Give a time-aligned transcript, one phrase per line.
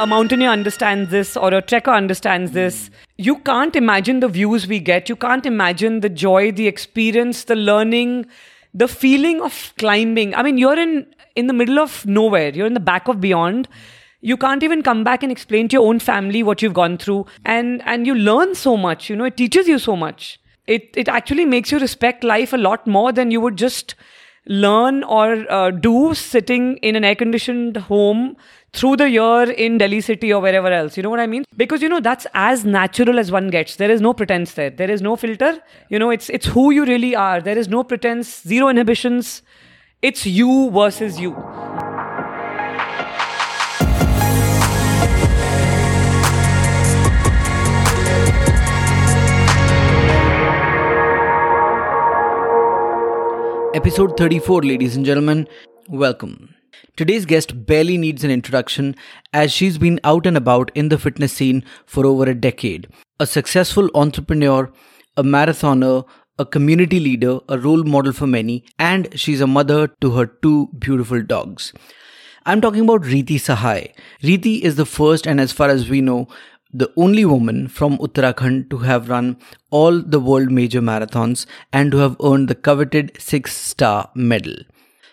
[0.00, 2.90] a mountaineer understands this or a trekker understands this.
[3.18, 5.10] You can't imagine the views we get.
[5.10, 8.26] You can't imagine the joy, the experience, the learning,
[8.72, 10.34] the feeling of climbing.
[10.34, 11.06] I mean, you're in
[11.36, 12.48] in the middle of nowhere.
[12.48, 13.68] You're in the back of beyond.
[14.22, 17.26] You can't even come back and explain to your own family what you've gone through.
[17.44, 20.40] And and you learn so much, you know, it teaches you so much.
[20.66, 23.94] It it actually makes you respect life a lot more than you would just
[24.50, 28.36] learn or uh, do sitting in an air conditioned home
[28.72, 30.96] through the year in Delhi city or wherever else.
[30.96, 31.44] You know what I mean?
[31.56, 33.76] Because you know that's as natural as one gets.
[33.76, 34.70] There is no pretense there.
[34.70, 35.62] There is no filter.
[35.88, 37.40] You know, it's it's who you really are.
[37.40, 39.42] There is no pretense, zero inhibitions.
[40.02, 41.36] It's you versus you.
[53.72, 55.46] Episode 34, ladies and gentlemen,
[55.88, 56.52] welcome.
[56.96, 58.96] Today's guest barely needs an introduction
[59.32, 62.88] as she's been out and about in the fitness scene for over a decade.
[63.20, 64.72] A successful entrepreneur,
[65.16, 66.04] a marathoner,
[66.36, 70.68] a community leader, a role model for many, and she's a mother to her two
[70.76, 71.72] beautiful dogs.
[72.46, 73.92] I'm talking about Reeti Sahai.
[74.22, 76.26] Reeti is the first and as far as we know,
[76.72, 79.36] the only woman from Uttarakhand to have run
[79.70, 84.54] all the world major marathons and to have earned the coveted six star medal.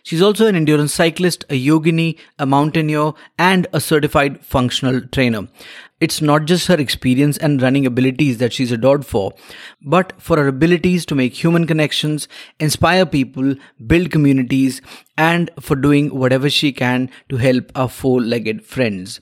[0.03, 5.49] She's also an endurance cyclist, a yogini, a mountaineer, and a certified functional trainer.
[5.99, 9.33] It's not just her experience and running abilities that she's adored for,
[9.81, 12.27] but for her abilities to make human connections,
[12.59, 13.55] inspire people,
[13.87, 14.79] build communities,
[15.17, 19.19] and for doing whatever she can to help our four legged friends.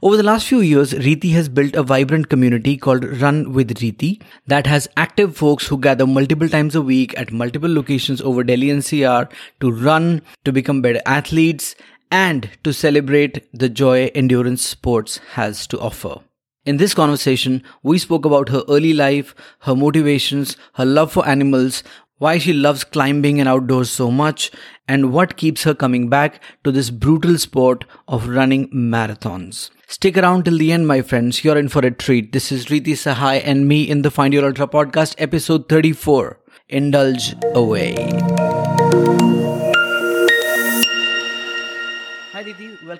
[0.00, 4.22] Over the last few years, Reeti has built a vibrant community called Run with Reeti
[4.46, 8.70] that has active folks who gather multiple times a week at multiple locations over Delhi
[8.70, 9.28] and NCR
[9.60, 11.74] to run, to become better athletes,
[12.12, 16.20] and to celebrate the joy endurance sports has to offer.
[16.64, 21.82] In this conversation, we spoke about her early life, her motivations, her love for animals,
[22.18, 24.52] why she loves climbing and outdoors so much,
[24.86, 29.70] and what keeps her coming back to this brutal sport of running marathons.
[29.88, 31.42] Stick around till the end, my friends.
[31.42, 32.32] You're in for a treat.
[32.32, 36.38] This is Reeti Sahai and me in the Find Your Ultra podcast, episode 34.
[36.68, 39.31] Indulge away.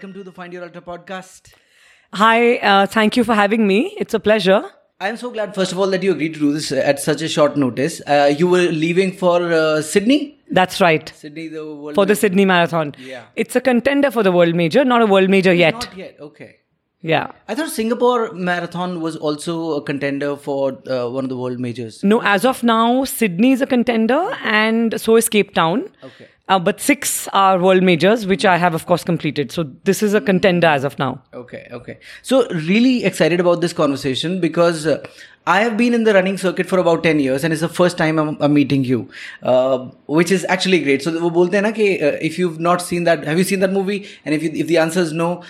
[0.02, 1.52] Welcome to the Find Your Ultra podcast.
[2.14, 3.94] Hi, uh, thank you for having me.
[3.96, 4.64] It's a pleasure.
[4.98, 7.28] I'm so glad, first of all, that you agreed to do this at such a
[7.28, 8.00] short notice.
[8.04, 10.40] Uh, you were leaving for uh, Sydney?
[10.50, 11.12] That's right.
[11.14, 12.96] Sydney, the world For the Sydney Marathon.
[12.98, 13.26] Yeah.
[13.36, 15.74] It's a contender for the world major, not a world major yet.
[15.74, 16.16] Not yet.
[16.18, 16.56] Okay.
[17.00, 17.30] Yeah.
[17.46, 22.02] I thought Singapore Marathon was also a contender for uh, one of the world majors.
[22.02, 25.88] No, as of now, Sydney is a contender and so is Cape Town.
[26.02, 26.26] Okay.
[26.48, 29.52] Uh, but six are world majors, which I have, of course, completed.
[29.52, 31.22] So this is a contender as of now.
[31.32, 31.98] Okay, okay.
[32.22, 35.02] So really excited about this conversation because uh,
[35.47, 37.97] I have been in the running circuit for about 10 years and it's the first
[37.97, 39.09] time I'm, I'm meeting you,
[39.43, 41.01] uh, which is actually great.
[41.01, 43.61] So वो बोलते हैं ना कि uh, if you've not seen that, have you seen
[43.61, 44.05] that movie?
[44.25, 45.43] And if you, if the answer is no,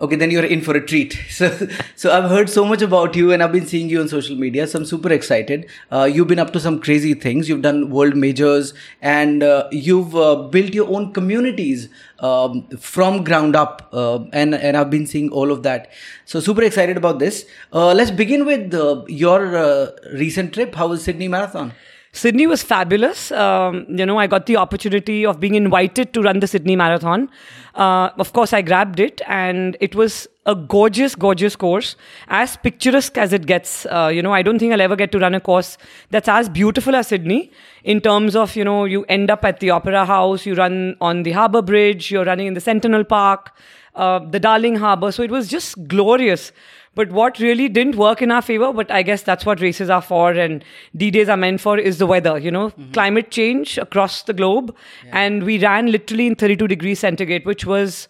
[0.00, 1.16] okay, then you're in for a treat.
[1.30, 1.50] So
[1.96, 4.66] so I've heard so much about you and I've been seeing you on social media.
[4.66, 5.68] So I'm super excited.
[5.90, 7.48] Uh, you've been up to some crazy things.
[7.48, 11.88] You've done world majors and uh, you've uh, built your own communities
[12.21, 13.89] um, from ground up.
[13.91, 15.91] Uh, and and I've been seeing all of that.
[16.25, 17.45] So super excited about this.
[17.73, 20.75] Uh, let's begin with uh, your uh, recent trip.
[20.75, 21.73] How was Sydney Marathon?
[22.11, 23.31] Sydney was fabulous.
[23.31, 27.29] Um, you know, I got the opportunity of being invited to run the Sydney Marathon.
[27.75, 31.95] Uh, of course, I grabbed it, and it was a gorgeous, gorgeous course,
[32.27, 33.85] as picturesque as it gets.
[33.85, 35.77] Uh, you know, I don't think I'll ever get to run a course
[36.09, 37.51] that's as beautiful as Sydney
[37.83, 41.21] in terms of, you know, you end up at the Opera House, you run on
[41.23, 43.51] the Harbour Bridge, you're running in the Centennial Park,
[43.93, 45.11] uh, the Darling Harbour.
[45.11, 46.51] So it was just glorious.
[46.95, 50.01] But what really didn't work in our favor, but I guess that's what races are
[50.01, 50.65] for and
[50.97, 52.37] D days are meant for, is the weather.
[52.39, 54.75] You know, climate change across the globe.
[55.11, 58.07] And we ran literally in 32 degrees centigrade, which was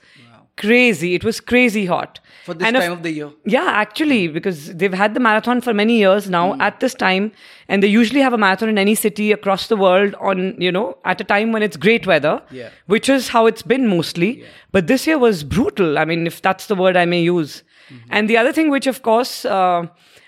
[0.57, 1.15] crazy.
[1.15, 2.19] It was crazy hot.
[2.45, 3.29] For this And time of the year.
[3.45, 6.61] Yeah, actually, because they've had the marathon for many years now Hmm.
[6.61, 7.31] at this time,
[7.67, 10.97] and they usually have a marathon in any city across the world on, you know,
[11.05, 12.69] at a time when it's great weather, Yeah.
[12.87, 14.43] which is how it's been mostly.
[14.71, 15.97] But this year was brutal.
[15.97, 17.63] I mean, if that's the word I may use.
[17.91, 18.07] Mm-hmm.
[18.11, 19.87] And the other thing, which of course, uh,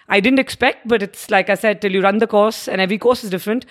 [0.10, 2.98] I didn't expect, but it's like I said, till you run the course, and every
[2.98, 3.66] course is different,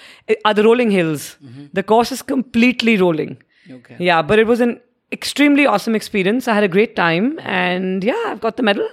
[0.45, 1.37] are the rolling hills.
[1.75, 3.35] The course is completely rolling.
[3.37, 3.75] Mm-hmm.
[3.75, 3.97] Okay.
[3.99, 4.81] Yeah, but it was an
[5.13, 6.49] extremely awesome experience.
[6.49, 8.89] I had a great time, and yeah, I've got the medal.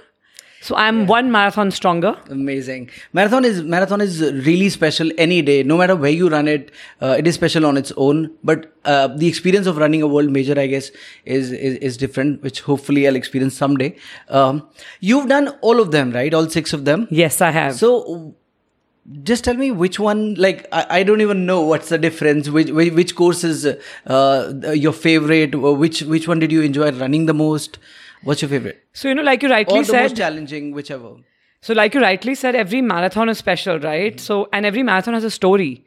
[0.60, 2.16] So I'm one marathon stronger.
[2.28, 2.90] Amazing.
[3.12, 5.62] Marathon is marathon is really special any day.
[5.62, 8.34] No matter where you run it, uh, it is special on its own.
[8.42, 10.90] But uh, the experience of running a world major, I guess,
[11.24, 12.42] is is, is different.
[12.42, 13.94] Which hopefully I'll experience someday.
[14.28, 14.68] Um,
[14.98, 16.34] you've done all of them, right?
[16.34, 17.06] All six of them.
[17.08, 17.76] Yes, I have.
[17.76, 18.34] So
[19.22, 22.70] just tell me which one like i, I don't even know what's the difference which
[22.70, 23.66] which, which course is
[24.06, 27.78] uh, your favorite or which which one did you enjoy running the most
[28.22, 31.16] what's your favorite so you know, like you rightly or the said, most challenging whichever
[31.60, 34.20] So, like you rightly said, every marathon is special, right?
[34.20, 35.84] So, and every marathon has a story.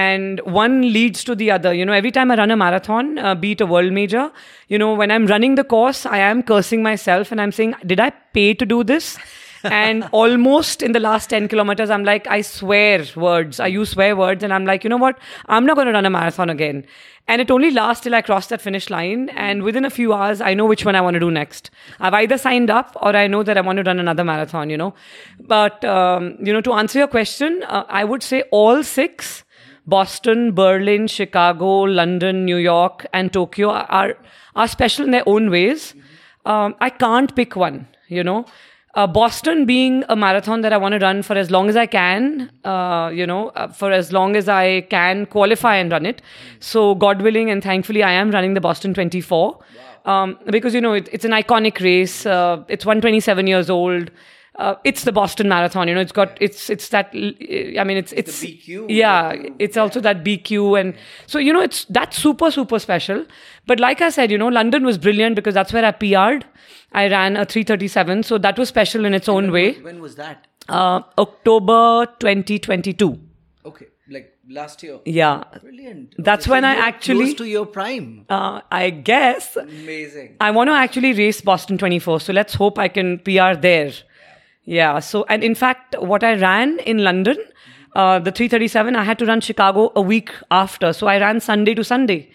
[0.00, 1.72] And one leads to the other.
[1.74, 4.30] You know, every time I run a marathon, uh, be it a world major,
[4.68, 7.98] you know, when I'm running the course, I am cursing myself and I'm saying, did
[7.98, 9.18] I pay to do this?
[9.64, 13.60] And almost in the last 10 kilometers, I'm like, I swear words.
[13.60, 14.42] I use swear words.
[14.42, 15.18] And I'm like, you know what?
[15.46, 16.84] I'm not going to run a marathon again.
[17.28, 19.28] And it only lasts till I cross that finish line.
[19.30, 21.70] And within a few hours, I know which one I want to do next.
[22.00, 24.76] I've either signed up or I know that I want to run another marathon, you
[24.76, 24.94] know.
[25.38, 29.44] But, um, you know, to answer your question, uh, I would say all six
[29.86, 34.16] Boston, Berlin, Chicago, London, New York, and Tokyo are,
[34.54, 35.94] are special in their own ways.
[36.44, 38.46] Um, I can't pick one, you know.
[38.94, 41.86] Uh, Boston being a marathon that I want to run for as long as I
[41.86, 46.22] can, uh, you know, uh, for as long as I can qualify and run it.
[46.58, 49.58] So, God willing, and thankfully, I am running the Boston 24
[50.06, 52.26] um, because, you know, it, it's an iconic race.
[52.26, 54.10] Uh, it's 127 years old.
[54.56, 56.00] Uh, it's the Boston Marathon, you know.
[56.00, 57.06] It's got it's it's that.
[57.14, 59.32] I mean, it's it's, BQ, yeah.
[59.58, 60.94] It's also that BQ, and
[61.26, 63.24] so you know, it's that's super super special.
[63.66, 66.44] But like I said, you know, London was brilliant because that's where I PR'd.
[66.92, 69.72] I ran a 337, so that was special in its own way.
[69.80, 73.18] when was that Uh, October 2022.
[73.64, 77.66] okay like last year Yeah, brilliant That's Okay, when I you're actually- close to your
[77.66, 82.78] prime uh, I guess amazing I want to actually race Boston 24, so let's hope
[82.78, 83.92] I can PR there.
[84.70, 85.00] Yeah.
[85.00, 87.36] So, and in fact, what I ran in London,
[87.96, 90.92] uh, the 337, I had to run Chicago a week after.
[90.92, 92.30] So I ran Sunday to Sunday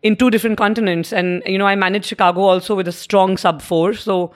[0.00, 3.60] in two different continents, and you know I managed Chicago also with a strong sub
[3.60, 3.94] four.
[3.94, 4.32] So.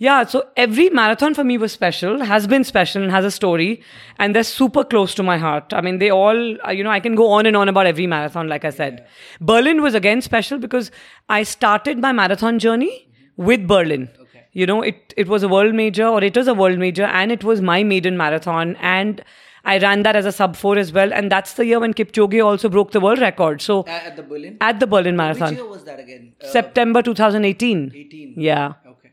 [0.00, 3.82] Yeah, so every marathon for me was special, has been special, and has a story,
[4.20, 5.74] and they're super close to my heart.
[5.74, 8.06] I mean, they all, uh, you know, I can go on and on about every
[8.06, 9.04] marathon, like I said.
[9.40, 10.92] Berlin was again special because
[11.28, 14.08] I started my marathon journey with Berlin.
[14.52, 17.30] You know, it, it was a world major, or it was a world major, and
[17.30, 19.22] it was my maiden marathon, and
[19.64, 22.44] I ran that as a sub four as well, and that's the year when Kipchoge
[22.44, 23.60] also broke the world record.
[23.60, 25.50] So at, the berlin at the Berlin Marathon.
[25.50, 27.92] which year was that again uh, September 2018.
[27.94, 28.74] 18 Yeah.
[28.86, 29.10] okay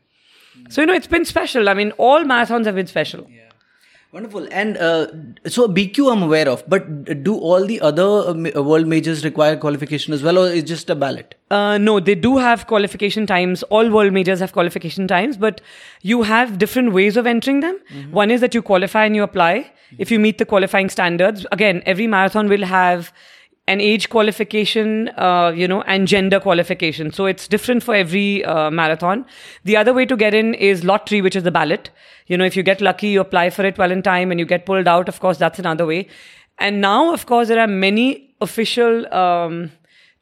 [0.69, 1.67] So you know, it's been special.
[1.67, 3.27] I mean, all marathons have been special.
[3.29, 3.44] Yeah.
[4.15, 4.47] Wonderful.
[4.49, 5.07] And uh,
[5.45, 10.13] so BQ I'm aware of, but do all the other uh, world majors require qualification
[10.13, 11.35] as well, or is just a ballot?
[11.51, 13.63] Uh, no, they do have qualification times.
[13.63, 15.59] All world majors have qualification times, but
[16.01, 17.77] you have different ways of entering them.
[18.11, 19.69] One is that you qualify and you apply.
[19.97, 23.11] If you meet the qualifying standards, again, every marathon will have
[23.67, 27.11] an age qualification, uh, you know, and gender qualification.
[27.11, 29.25] So it's different for every uh, marathon.
[29.63, 31.89] The other way to get in is lottery, which is the ballot.
[32.27, 34.45] You know, if you get lucky, you apply for it well in time, and you
[34.45, 35.07] get pulled out.
[35.07, 36.07] Of course, that's another way.
[36.57, 39.13] And now, of course, there are many official.
[39.13, 39.71] Um,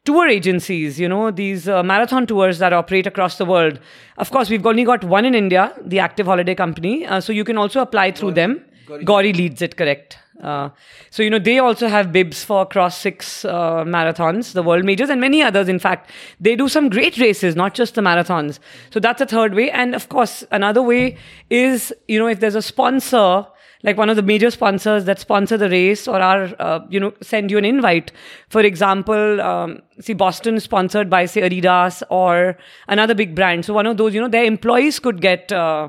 [0.04, 3.78] tour agencies, you know, these uh, marathon tours that operate across the world.
[4.18, 7.06] Of course, we've only got one in India, the Active Holiday Company.
[7.06, 8.62] Uh, so you can also apply through them.
[9.04, 10.18] Gauri leads it, correct.
[10.42, 10.68] Uh,
[11.10, 15.08] so, you know, they also have bibs for across six uh, marathons, the world majors,
[15.08, 16.10] and many others, in fact.
[16.40, 18.58] They do some great races, not just the marathons.
[18.90, 19.70] So that's a third way.
[19.70, 21.16] And of course, another way
[21.50, 23.46] is, you know, if there's a sponsor
[23.84, 27.12] like one of the major sponsors that sponsor the race or are uh, you know
[27.20, 28.10] send you an invite
[28.48, 32.56] for example um, see boston sponsored by say adidas or
[32.88, 35.88] another big brand so one of those you know their employees could get uh,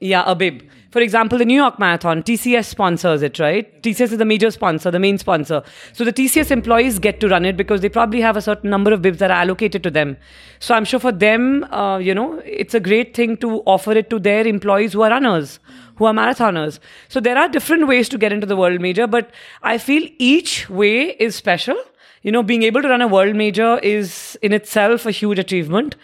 [0.00, 4.18] yeah a bib for example the new york marathon tcs sponsors it right tcs is
[4.18, 7.80] the major sponsor the main sponsor so the tcs employees get to run it because
[7.80, 10.16] they probably have a certain number of bibs that are allocated to them
[10.60, 14.10] so i'm sure for them uh, you know it's a great thing to offer it
[14.10, 15.58] to their employees who are runners
[15.96, 16.78] who are marathoners.
[17.08, 19.30] So there are different ways to get into the world major, but
[19.62, 21.76] I feel each way is special.
[22.22, 25.96] You know, being able to run a world major is in itself a huge achievement.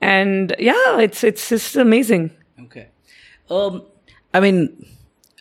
[0.00, 2.30] And yeah, it's it's just amazing.
[2.64, 2.88] Okay.
[3.50, 3.82] Um,
[4.34, 4.68] I mean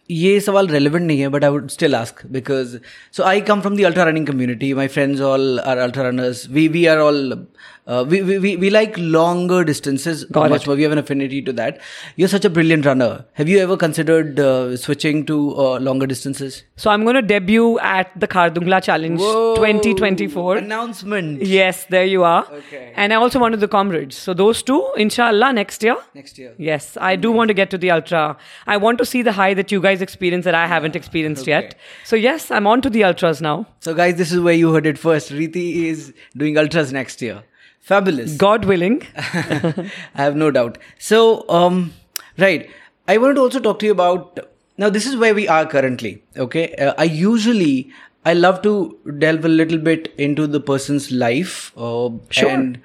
[0.10, 2.76] ये सवाल relevant नहीं है but I would still ask because
[3.18, 6.68] so I come from the ultra running community my friends all are ultra runners we
[6.68, 7.46] we are all
[7.86, 10.68] Uh, we, we, we, we like longer distances Got much it.
[10.68, 10.76] more.
[10.78, 11.82] We have an affinity to that.
[12.16, 13.26] You're such a brilliant runner.
[13.34, 16.64] Have you ever considered uh, switching to uh, longer distances?
[16.78, 20.58] So I'm going to debut at the Khardungla Challenge 2024.
[20.58, 21.42] Announcement.
[21.42, 22.46] Yes, there you are.
[22.52, 22.94] Okay.
[22.96, 24.16] And I also wanted the comrades.
[24.16, 25.98] So those two, inshallah, next year.
[26.14, 26.54] Next year.
[26.58, 28.38] Yes, I do want to get to the ultra.
[28.66, 31.76] I want to see the high that you guys experience that I haven't experienced yet.
[32.06, 33.68] So yes, I'm on to the ultras now.
[33.82, 35.32] So, guys, this is where you heard it first.
[35.32, 37.44] Reeti is doing ultras next year.
[37.92, 38.36] Fabulous.
[38.38, 39.02] God willing.
[39.16, 40.78] I have no doubt.
[40.98, 41.94] So, um,
[42.38, 42.70] right.
[43.08, 44.40] I wanted to also talk to you about.
[44.78, 46.24] Now, this is where we are currently.
[46.38, 46.74] Okay.
[46.76, 47.92] Uh, I usually.
[48.26, 52.50] I love to delve a little bit into the person's life uh, Sure.
[52.50, 52.80] and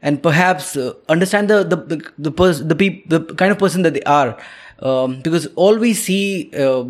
[0.00, 3.82] and perhaps uh, understand the the the the, pers- the, peop- the kind of person
[3.82, 4.38] that they are
[4.78, 6.84] um, because all we see uh,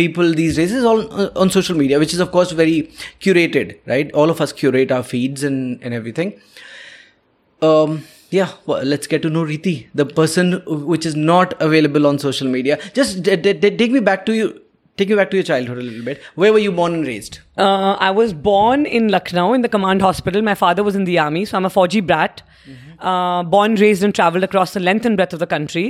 [0.00, 2.76] people these days is all uh, on social media which is of course very
[3.26, 6.32] curated right all of us curate our feeds and and everything
[7.62, 10.52] um yeah well, let's get to know Reeti the person
[10.92, 14.34] which is not available on social media just d- d- d- take me back to
[14.34, 14.48] you
[14.96, 17.38] take me back to your childhood a little bit where were you born and raised
[17.64, 20.42] Uh, I was born in Lucknow in the command hospital.
[20.48, 22.42] My father was in the army, so I'm a Fauji brat.
[23.10, 25.84] Uh, born, raised, and traveled across the length and breadth of the country.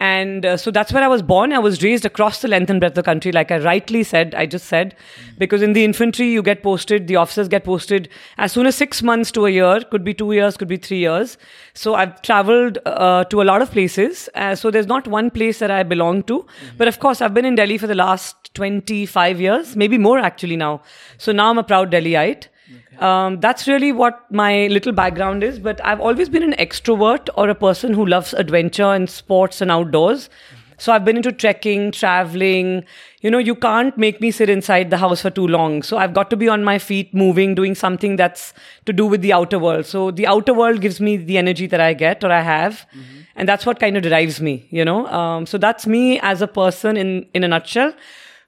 [0.00, 1.52] And uh, so that's where I was born.
[1.52, 4.34] I was raised across the length and breadth of the country, like I rightly said,
[4.34, 4.96] I just said.
[5.38, 9.02] Because in the infantry, you get posted, the officers get posted as soon as six
[9.02, 11.38] months to a year, could be two years, could be three years.
[11.74, 14.28] So I've traveled uh, to a lot of places.
[14.34, 16.44] Uh, so there's not one place that I belong to.
[16.76, 20.56] But of course, I've been in Delhi for the last 25 years, maybe more actually
[20.56, 20.82] now.
[21.18, 22.48] So now I'm a proud Delhiite.
[22.98, 25.58] Um, that's really what my little background is.
[25.58, 29.70] But I've always been an extrovert or a person who loves adventure and sports and
[29.70, 30.30] outdoors.
[30.76, 32.84] So I've been into trekking, traveling.
[33.20, 35.82] You know, you can't make me sit inside the house for too long.
[35.82, 38.52] So I've got to be on my feet, moving, doing something that's
[38.86, 39.86] to do with the outer world.
[39.86, 42.86] So the outer world gives me the energy that I get or I have.
[43.36, 45.06] And that's what kind of drives me, you know.
[45.06, 47.94] Um, so that's me as a person in, in a nutshell.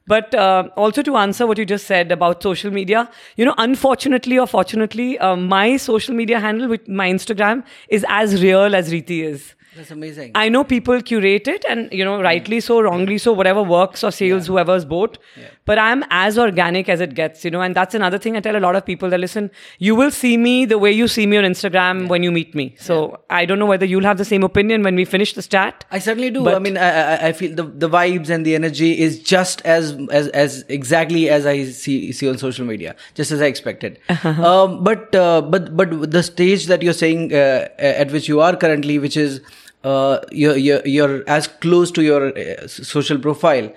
[0.07, 4.39] But uh, also to answer what you just said about social media, you know, unfortunately
[4.39, 9.25] or fortunately, uh, my social media handle with my Instagram is as real as Reeti
[9.25, 9.55] is.
[9.77, 10.31] that's amazing.
[10.35, 14.11] I know people curate it and, you know, rightly so, wrongly so, whatever works or
[14.11, 15.19] sales whoever's boat.
[15.67, 18.57] But I'm as organic as it gets, you know, and that's another thing I tell
[18.57, 21.37] a lot of people that listen, you will see me the way you see me
[21.37, 22.75] on Instagram when you meet me.
[22.79, 25.85] So I don't know whether you'll have the same opinion when we finish the chat.
[25.91, 26.49] I certainly do.
[26.49, 29.93] I mean, I, I, I feel the, the vibes and the energy is just as
[30.11, 33.99] as as exactly as I see see on social media, just as I expected.
[34.25, 38.57] um, but uh, but but the stage that you're saying uh, at which you are
[38.57, 39.41] currently, which is
[39.85, 43.73] uh, you're, you're you're as close to your uh, social profile.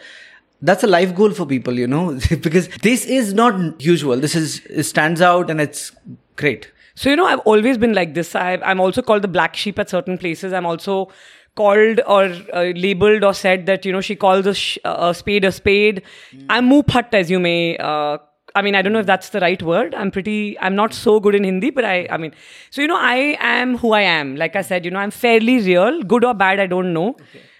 [0.61, 4.17] That's a life goal for people, you know, because this is not usual.
[4.17, 5.91] This is it stands out and it's
[6.35, 6.71] great.
[6.95, 8.35] So, you know, I've always been like this.
[8.35, 10.51] I, I'm also called the black sheep at certain places.
[10.51, 11.09] I'm also
[11.55, 15.45] called or uh, labeled or said that, you know, she calls a, sh- a spade
[15.45, 16.03] a spade.
[16.49, 17.77] I'm moo phat, as you may.
[17.77, 18.17] Uh,
[18.53, 19.95] I mean, I don't know if that's the right word.
[19.95, 22.33] I'm pretty, I'm not so good in Hindi, but I, I mean,
[22.69, 24.35] so, you know, I am who I am.
[24.35, 26.03] Like I said, you know, I'm fairly real.
[26.03, 27.15] Good or bad, I don't know.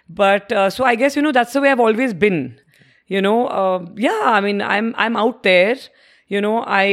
[0.10, 2.60] But uh, so I guess, you know, that's the way I've always been
[3.16, 5.76] you know uh, yeah i mean i'm i'm out there
[6.36, 6.84] you know i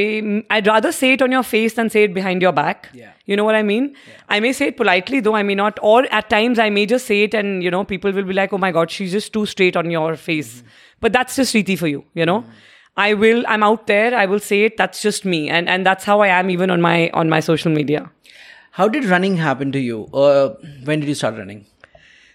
[0.56, 3.11] i'd rather say it on your face than say it behind your back Yeah.
[3.32, 4.23] you know what i mean yeah.
[4.37, 7.11] i may say it politely though i may not or at times i may just
[7.12, 9.44] say it and you know people will be like oh my god she's just too
[9.54, 10.54] straight on your face
[11.06, 12.38] but that's just Reeti for you you know
[13.06, 16.04] i will i'm out there i will say it that's just me and and that's
[16.12, 18.04] how i am even on my on my social media
[18.76, 19.99] How did running happen to you?
[20.23, 20.49] Uh,
[20.88, 21.61] when did you start running?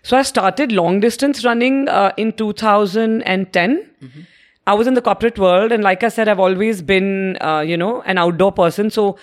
[0.04, 3.90] So I started long distance running uh, in 2010.
[4.68, 7.76] I was in the corporate world, and like I said, I've always been, uh, you
[7.78, 8.90] know, an outdoor person.
[8.90, 9.18] So,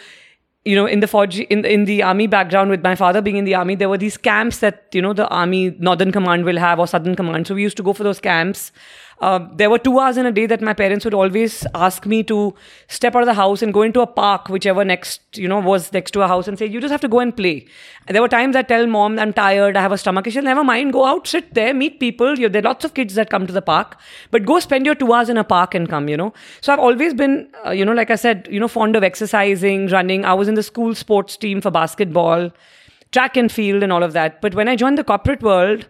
[0.64, 3.44] you know, in the Fauji, in in the army background, with my father being in
[3.44, 6.78] the army, there were these camps that you know the army Northern Command will have
[6.78, 7.46] or Southern Command.
[7.46, 8.72] So we used to go for those camps.
[9.20, 12.22] Uh, there were two hours in a day that my parents would always ask me
[12.22, 12.54] to
[12.86, 15.92] step out of the house and go into a park, whichever next, you know, was
[15.92, 17.66] next to a house, and say, "You just have to go and play."
[18.06, 20.62] And there were times I tell mom, "I'm tired, I have a stomach issue." Never
[20.62, 22.38] mind, go out, sit there, meet people.
[22.38, 23.96] You, there are lots of kids that come to the park,
[24.30, 26.08] but go spend your two hours in a park and come.
[26.08, 26.32] You know.
[26.60, 29.88] So I've always been, uh, you know, like I said, you know, fond of exercising,
[29.88, 30.24] running.
[30.24, 32.52] I was in the school sports team for basketball,
[33.10, 34.40] track and field, and all of that.
[34.40, 35.88] But when I joined the corporate world.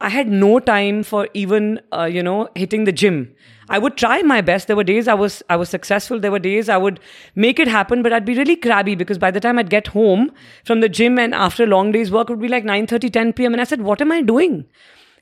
[0.00, 3.34] I had no time for even uh, you know hitting the gym.
[3.68, 4.66] I would try my best.
[4.66, 6.18] There were days I was I was successful.
[6.18, 7.00] There were days I would
[7.34, 10.32] make it happen, but I'd be really crabby because by the time I'd get home
[10.64, 13.32] from the gym and after a long day's work it would be like 9:30, 10
[13.34, 13.52] p.m.
[13.52, 14.64] And I said, "What am I doing?"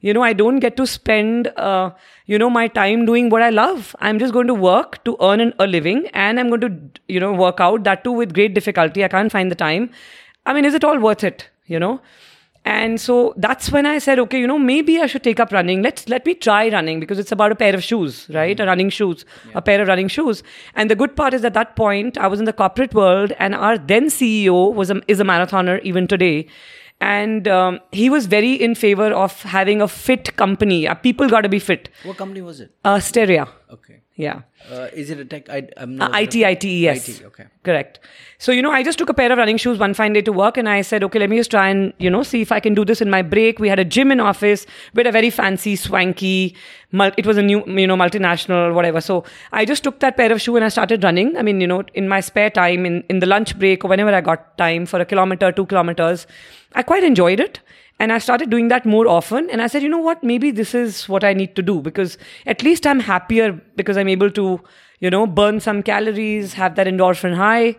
[0.01, 1.91] You know, I don't get to spend uh,
[2.27, 3.97] you know my time doing what I love.
[3.99, 7.21] I'm just going to work to earn an, a living, and I'm going to you
[7.27, 9.05] know work out that too with great difficulty.
[9.05, 9.91] I can't find the time.
[10.47, 11.49] I mean, is it all worth it?
[11.67, 12.01] You know?
[12.69, 15.81] And so that's when I said, okay, you know, maybe I should take up running.
[15.81, 18.61] Let's let me try running because it's about a pair of shoes, right?
[18.61, 20.43] A running shoes, a pair of running shoes.
[20.75, 23.55] And the good part is at that point, I was in the corporate world, and
[23.55, 26.47] our then CEO was a, is a marathoner even today.
[27.01, 30.87] And um, he was very in favor of having a fit company.
[30.87, 31.89] Uh, people got to be fit.
[32.03, 32.71] What company was it?
[32.85, 33.49] Uh, Steria.
[33.71, 34.03] Okay.
[34.21, 34.41] Yeah.
[34.69, 35.49] Uh, is it a tech?
[35.49, 36.21] I, I'm Uh, not.
[36.21, 37.09] IT, IT, yes.
[37.09, 37.45] IT, okay.
[37.63, 38.01] Correct.
[38.39, 40.33] So, you know, I just took a pair of running shoes one fine day to
[40.33, 42.59] work and I said, okay, let me just try and, you know, see if I
[42.59, 43.61] can do this in my break.
[43.61, 44.67] We had a gym in office.
[44.95, 46.57] We had a very fancy, swanky,
[46.91, 49.01] mul- it was a new, you know, multinational, whatever.
[49.01, 49.23] So
[49.53, 51.37] I just took that pair of shoe and I started running.
[51.37, 54.13] I mean, you know, in my spare time, in, in the lunch break or whenever
[54.13, 56.27] I got time for a kilometer, two kilometers,
[56.75, 57.61] I quite enjoyed it.
[58.01, 59.51] And I started doing that more often.
[59.51, 62.17] And I said, you know what, maybe this is what I need to do because
[62.47, 64.61] at least I'm happier because I'm able to,
[65.01, 67.77] you know, burn some calories, have that endorphin high.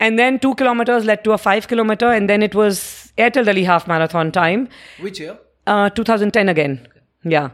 [0.00, 2.10] And then two kilometers led to a five kilometer.
[2.10, 4.68] And then it was Airtel Delhi half marathon time,
[5.00, 5.38] Which year?
[5.66, 6.88] uh, 2010 again.
[7.22, 7.50] Yeah.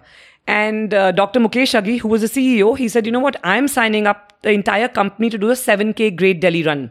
[0.47, 1.39] And uh, Dr.
[1.41, 4.51] Mukesh Aghi, who was the CEO, he said, you know what, I'm signing up the
[4.51, 6.91] entire company to do a 7K Great Delhi run.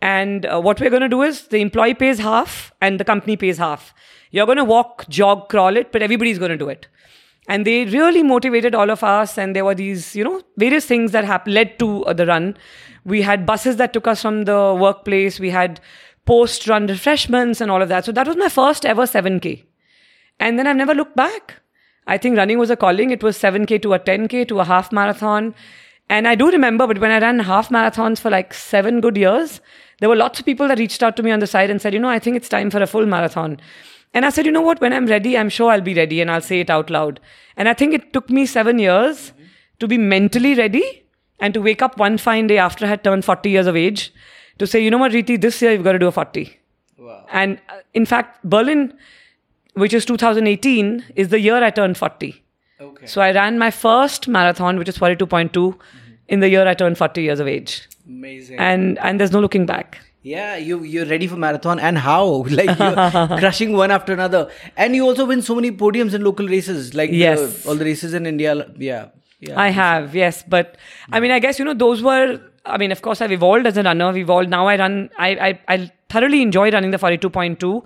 [0.00, 3.36] And uh, what we're going to do is the employee pays half and the company
[3.36, 3.94] pays half.
[4.30, 6.86] You're going to walk, jog, crawl it, but everybody's going to do it.
[7.48, 9.38] And they really motivated all of us.
[9.38, 12.56] And there were these, you know, various things that hap- led to uh, the run.
[13.04, 15.40] We had buses that took us from the workplace.
[15.40, 15.80] We had
[16.26, 18.04] post run refreshments and all of that.
[18.04, 19.64] So that was my first ever 7K.
[20.38, 21.62] And then I've never looked back.
[22.06, 23.10] I think running was a calling.
[23.10, 25.54] It was 7K to a 10K to a half marathon.
[26.10, 29.60] And I do remember, but when I ran half marathons for like seven good years,
[30.00, 31.92] there were lots of people that reached out to me on the side and said,
[31.92, 33.58] you know, I think it's time for a full marathon.
[34.14, 36.30] And I said, you know what, when I'm ready, I'm sure I'll be ready and
[36.30, 37.20] I'll say it out loud.
[37.56, 39.32] And I think it took me seven years
[39.80, 41.04] to be mentally ready
[41.40, 44.12] and to wake up one fine day after I had turned 40 years of age
[44.58, 46.58] to say, you know what, Reeti, this year you've got to do a 40.
[46.98, 47.26] Wow.
[47.30, 48.94] And uh, in fact, Berlin,
[49.74, 52.42] which is 2018, is the year I turned 40.
[52.80, 53.06] Okay.
[53.06, 55.78] So I ran my first marathon, which is 42.2,
[56.28, 57.88] in the year I turned 40 years of age.
[58.08, 58.58] Amazing.
[58.58, 59.98] And and there's no looking back.
[60.22, 62.44] Yeah, you you're ready for marathon and how?
[62.60, 66.46] Like you're crushing one after another, and you also win so many podiums in local
[66.56, 67.66] races, like the- Yes.
[67.66, 68.54] all the races in India.
[68.76, 69.08] Yeah,
[69.40, 69.58] yeah.
[69.60, 70.42] I have, yes.
[70.56, 70.76] But
[71.12, 73.76] I mean, I guess, you know, those were, I mean, of course, I've evolved as
[73.76, 74.06] a runner.
[74.06, 74.50] I've evolved.
[74.50, 77.56] Now I run, I, I, I thoroughly enjoy running the 42.2.
[77.58, 77.82] Mm.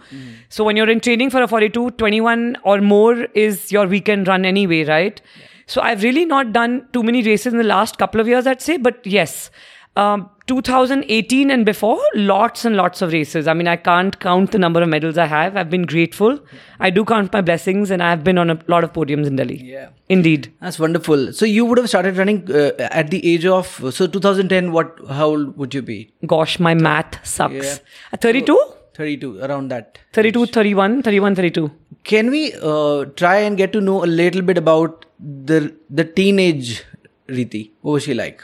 [0.49, 3.15] So when you're in training for a 42, 21 or more
[3.47, 5.21] is your weekend run anyway, right?
[5.67, 8.63] So I've really not done too many races in the last couple of years, I'd
[8.63, 8.77] say.
[8.77, 9.51] But yes,
[9.97, 13.47] um, 2018 and before, lots and lots of races.
[13.47, 15.57] I mean, I can't count the number of medals I have.
[15.57, 16.39] I've been grateful.
[16.81, 19.63] I do count my blessings, and I've been on a lot of podiums in Delhi.
[19.63, 19.91] Yeah.
[20.09, 20.53] Indeed.
[20.61, 21.33] That's wonderful.
[21.33, 24.73] So you would have started running uh, at the age of so 2010.
[24.73, 24.99] What?
[25.09, 26.13] How old would you be?
[26.27, 27.55] Gosh, my math sucks.
[27.55, 27.77] Yeah.
[28.13, 28.59] Uh, 32?
[28.95, 29.99] 32, around that.
[30.13, 31.71] 32, 31, 31, 32.
[32.05, 36.85] Can we uh, try and get to know a little bit about the the teenage
[37.29, 37.71] Reeti?
[37.81, 38.43] What was she like?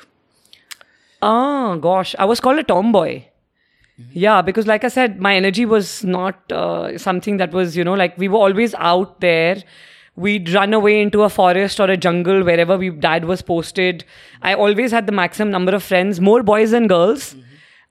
[1.23, 2.15] Oh, gosh.
[2.19, 3.25] I was called a tomboy.
[4.13, 7.95] Yeah, because like I said, my energy was not uh, something that was, you know,
[7.95, 9.63] like we were always out there.
[10.15, 14.05] We'd run away into a forest or a jungle wherever we dad was posted.
[14.43, 17.35] I always had the maximum number of friends, more boys than girls.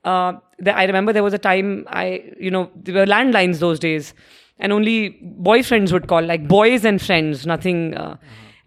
[0.06, 3.80] Uh, the, I remember there was a time I, you know, there were landlines those
[3.80, 4.14] days,
[4.60, 7.94] and only boyfriends would call, like boys and friends, nothing.
[7.96, 8.18] Uh,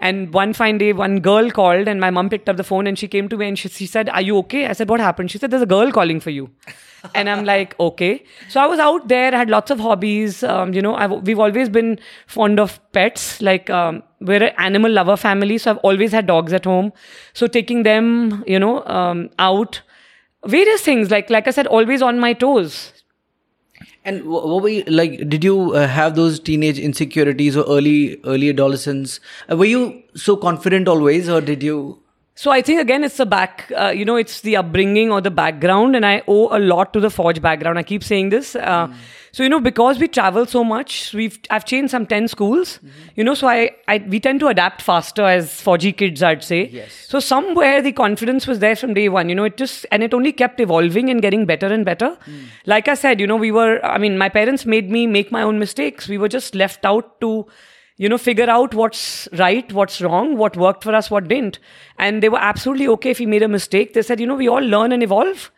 [0.09, 2.98] And one fine day, one girl called, and my mom picked up the phone and
[3.00, 4.61] she came to me and she, she said, Are you okay?
[4.68, 5.31] I said, What happened?
[5.33, 6.44] She said, There's a girl calling for you.
[7.14, 8.24] and I'm like, Okay.
[8.55, 10.38] So I was out there, I had lots of hobbies.
[10.42, 11.92] Um, you know, I've, we've always been
[12.38, 13.26] fond of pets.
[13.50, 16.92] Like, um, we're an animal lover family, so I've always had dogs at home.
[17.35, 19.83] So taking them, you know, um, out,
[20.46, 22.92] various things, like, like I said, always on my toes.
[24.05, 25.29] And what were you like?
[25.29, 29.20] Did you uh, have those teenage insecurities or early early adolescence?
[29.50, 31.98] Uh, were you so confident always, or did you?
[32.35, 35.31] So I think again, it's the back, uh, you know, it's the upbringing or the
[35.31, 37.79] background, and I owe a lot to the Fauji background.
[37.79, 38.57] I keep saying this.
[38.57, 38.88] Uh,
[39.32, 42.78] So you know, because we travel so much, we've I've changed some ten schools.
[42.78, 42.90] Mm-hmm.
[43.16, 46.68] You know, so I, I we tend to adapt faster as Fauji kids, I'd say.
[46.68, 46.92] Yes.
[47.08, 49.28] So somewhere the confidence was there from day one.
[49.28, 52.16] You know, it just and it only kept evolving and getting better and better.
[52.26, 52.44] Mm.
[52.66, 53.84] Like I said, you know, we were.
[53.84, 56.08] I mean, my parents made me make my own mistakes.
[56.08, 57.46] We were just left out to
[58.00, 61.58] you know, figure out what's right, what's wrong, what worked for us, what didn't.
[61.98, 63.92] And they were absolutely okay if we made a mistake.
[63.92, 65.50] They said, you know, we all learn and evolve.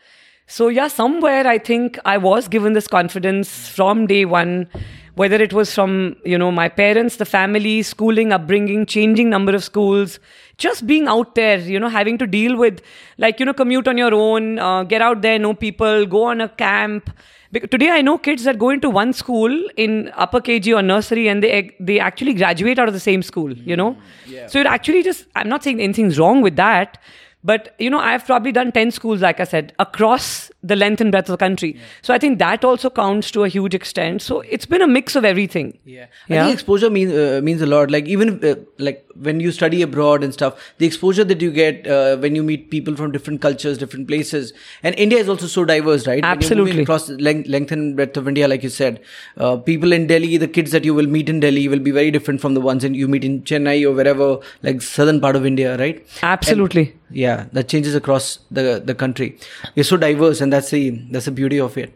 [0.55, 4.69] So, yeah, somewhere I think I was given this confidence from day one,
[5.15, 9.65] whether it was from, you know, my parents, the family, schooling, upbringing, changing number of
[9.65, 10.19] schools,
[10.59, 12.83] just being out there, you know, having to deal with,
[13.17, 16.43] like, you know, commute on your own, uh, get out there, know people, go on
[16.43, 17.09] a camp,
[17.53, 21.29] Bec- Today, I know kids that go into one school in upper KG or nursery,
[21.29, 23.53] and they they actually graduate out of the same school.
[23.53, 23.91] You know,
[24.27, 24.47] Yeah.
[24.47, 26.97] so it actually just I'm not saying anything's wrong with that,
[27.45, 31.11] but you know I've probably done ten schools, like I said, across the length and
[31.11, 31.77] breadth of the country.
[32.03, 34.23] So I think that also counts to a huge extent.
[34.23, 35.79] So it's been a mix of everything.
[35.85, 36.45] Yeah, I Yeah.
[36.45, 37.91] think exposure means uh, means a lot.
[37.91, 41.87] Like even uh, like when you study abroad and stuff, the exposure that you get
[41.87, 44.53] uh, when you meet people from different cultures, different places,
[44.83, 46.23] and India is also so diverse, right?
[46.23, 46.83] When you're moving Absolutely.
[46.83, 49.01] across length, length and breadth of India, like you said,
[49.37, 52.11] uh, people in Delhi, the kids that you will meet in Delhi will be very
[52.11, 55.45] different from the ones in, you meet in Chennai or wherever, like southern part of
[55.45, 56.07] India, right?
[56.23, 56.95] Absolutely.
[57.11, 59.29] Yeah, that changes across the the country.
[59.75, 60.83] You're so diverse, and that's the
[61.17, 61.95] that's the beauty of it.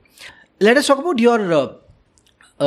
[0.69, 1.67] Let us talk about your uh,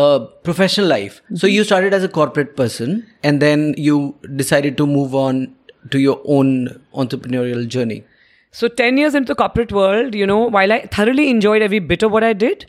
[0.02, 1.22] uh, professional life.
[1.36, 5.56] So you started as a corporate person, and then you decided to move on
[5.92, 8.04] to your own entrepreneurial journey.
[8.52, 12.04] So 10 years into the corporate world, you know, while I thoroughly enjoyed every bit
[12.04, 12.66] of what I did,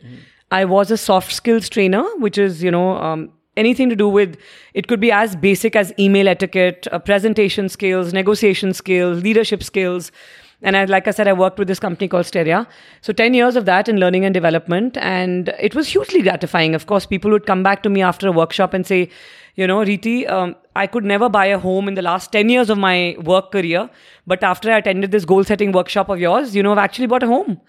[0.51, 4.37] I was a soft skills trainer, which is, you know, um, anything to do with
[4.73, 10.11] it could be as basic as email etiquette, uh, presentation skills, negotiation skills, leadership skills.
[10.63, 12.67] And I, like I said, I worked with this company called Steria.
[13.01, 14.95] So 10 years of that in learning and development.
[14.97, 16.75] And it was hugely gratifying.
[16.75, 19.09] Of course, people would come back to me after a workshop and say,
[19.55, 22.69] you know, Reeti, um, I could never buy a home in the last 10 years
[22.69, 23.89] of my work career.
[24.27, 27.23] But after I attended this goal setting workshop of yours, you know, I've actually bought
[27.23, 27.59] a home.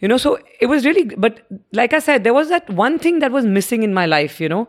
[0.00, 3.18] You know, so it was really, but like I said, there was that one thing
[3.20, 4.66] that was missing in my life, you know.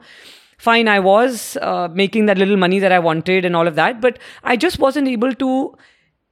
[0.61, 3.99] Fine, I was uh, making that little money that I wanted and all of that,
[3.99, 5.75] but I just wasn't able to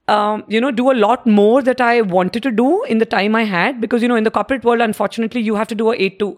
[0.07, 3.35] um, you know, do a lot more that I wanted to do in the time
[3.35, 5.95] I had because, you know, in the corporate world, unfortunately, you have to do a
[5.95, 6.37] 8 to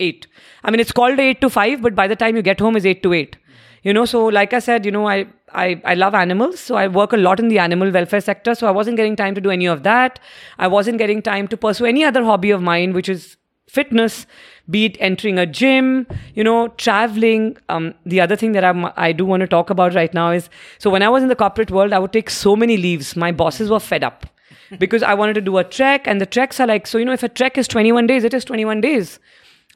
[0.00, 0.26] 8.
[0.64, 2.86] I mean, it's called 8 to 5, but by the time you get home is
[2.86, 3.36] 8 to 8.
[3.82, 6.58] You know, so like I said, you know, I, I, I love animals.
[6.58, 8.54] So I work a lot in the animal welfare sector.
[8.54, 10.20] So I wasn't getting time to do any of that.
[10.58, 13.36] I wasn't getting time to pursue any other hobby of mine, which is
[13.68, 14.26] fitness,
[14.70, 17.56] be it entering a gym, you know, traveling.
[17.68, 20.48] Um, the other thing that I'm, I do want to talk about right now is
[20.78, 23.14] so when I was in the corporate world, I would take so many leaves.
[23.16, 24.26] My bosses were fed up
[24.78, 27.12] because I wanted to do a trek, and the treks are like, so, you know,
[27.12, 29.18] if a trek is 21 days, it is 21 days.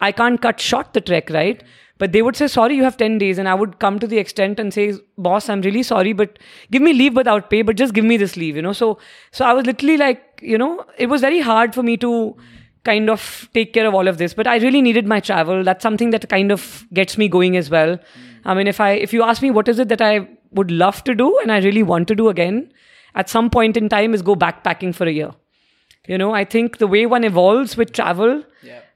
[0.01, 1.63] I can't cut short the trek, right?
[1.99, 3.39] But they would say, sorry, you have 10 days.
[3.39, 6.39] And I would come to the extent and say, boss, I'm really sorry, but
[6.71, 8.73] give me leave without pay, but just give me this leave, you know?
[8.73, 8.99] So,
[9.33, 12.37] so I was literally like, you know, it was very hard for me to
[12.89, 13.27] kind of
[13.59, 15.63] take care of all of this, but I really needed my travel.
[15.69, 16.67] That's something that kind of
[17.01, 17.99] gets me going as well.
[18.45, 20.15] I mean, if I, if you ask me what is it that I
[20.61, 22.73] would love to do and I really want to do again
[23.15, 25.31] at some point in time is go backpacking for a year.
[26.07, 28.43] You know, I think the way one evolves with travel,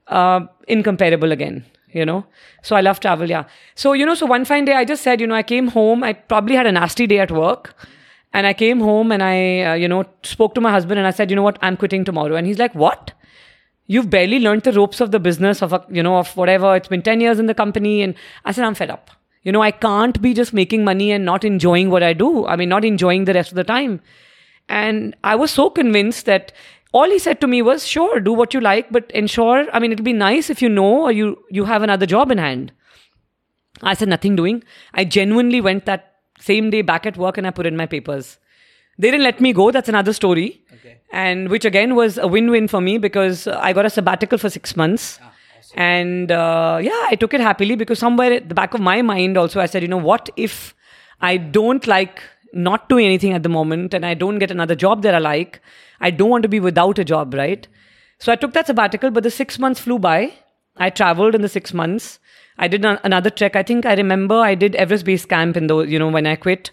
[0.07, 1.65] uh, incomparable again.
[1.95, 2.25] You know,
[2.63, 3.29] so I love travel.
[3.29, 3.43] Yeah.
[3.75, 6.03] So you know, so one fine day I just said, you know, I came home.
[6.03, 7.75] I probably had a nasty day at work,
[8.33, 11.11] and I came home and I, uh, you know, spoke to my husband and I
[11.11, 12.35] said, you know what, I'm quitting tomorrow.
[12.35, 13.13] And he's like, what?
[13.85, 16.75] You've barely learned the ropes of the business of a, you know, of whatever.
[16.75, 18.15] It's been ten years in the company, and
[18.45, 19.11] I said, I'm fed up.
[19.41, 22.45] You know, I can't be just making money and not enjoying what I do.
[22.45, 23.99] I mean, not enjoying the rest of the time.
[24.69, 26.53] And I was so convinced that
[26.93, 29.91] all he said to me was, sure, do what you like, but ensure, I mean,
[29.91, 32.71] it'll be nice if you know or you, you have another job in hand.
[33.81, 34.63] I said, nothing doing.
[34.93, 38.37] I genuinely went that same day back at work and I put in my papers.
[38.97, 39.71] They didn't let me go.
[39.71, 40.61] That's another story.
[40.73, 40.99] Okay.
[41.11, 44.49] And which again was a win win for me because I got a sabbatical for
[44.49, 45.19] six months.
[45.75, 49.37] And uh, yeah, I took it happily because somewhere at the back of my mind
[49.37, 50.75] also, I said, you know, what if
[51.21, 52.21] I don't like
[52.53, 55.61] not doing anything at the moment and I don't get another job that I like?
[55.99, 57.67] I don't want to be without a job, right?
[58.19, 60.33] So I took that sabbatical, but the six months flew by.
[60.77, 62.19] I traveled in the six months.
[62.57, 63.55] I did an- another trek.
[63.55, 66.35] I think I remember I did Everest Base Camp in those, you know, when I
[66.35, 66.69] quit.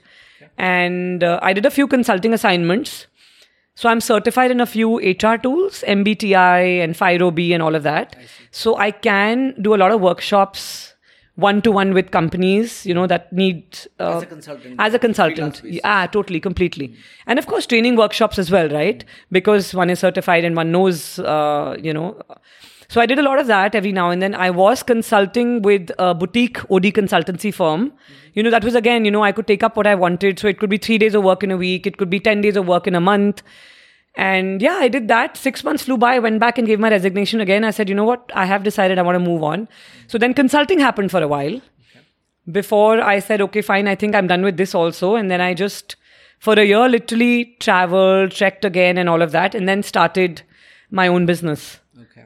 [0.60, 3.06] And uh, I did a few consulting assignments.
[3.74, 8.14] So I'm certified in a few HR tools, MBTI and FIRO-B and all of that.
[8.50, 10.90] So I can do a lot of workshops
[11.40, 14.76] one to one with companies, you know, that need uh, As a consultant.
[14.78, 16.94] As a consultant, yeah, totally, completely,
[17.26, 19.04] and of course training workshops as well, right?
[19.32, 22.20] Because one is certified and one knows, uh, you know.
[22.90, 24.34] So I did a lot of that every now and then.
[24.34, 27.92] I was consulting with a boutique OD consultancy firm.
[28.34, 30.40] You know, that was again, you know, I could take up what I wanted.
[30.40, 32.40] So it could be three days of work in a week, it could be 10
[32.40, 33.44] days of work in a month.
[34.16, 35.36] And yeah, I did that.
[35.36, 36.16] Six months flew by.
[36.16, 37.62] I went back and gave my resignation again.
[37.62, 38.28] I said, you know what?
[38.34, 39.68] I have decided I want to move on.
[40.08, 41.60] So then consulting happened for a while
[42.50, 45.14] before I said, okay, fine, I think I'm done with this also.
[45.14, 45.94] And then I just,
[46.40, 50.42] for a year, literally traveled, trekked again, and all of that, and then started
[50.90, 51.79] my own business, Okay.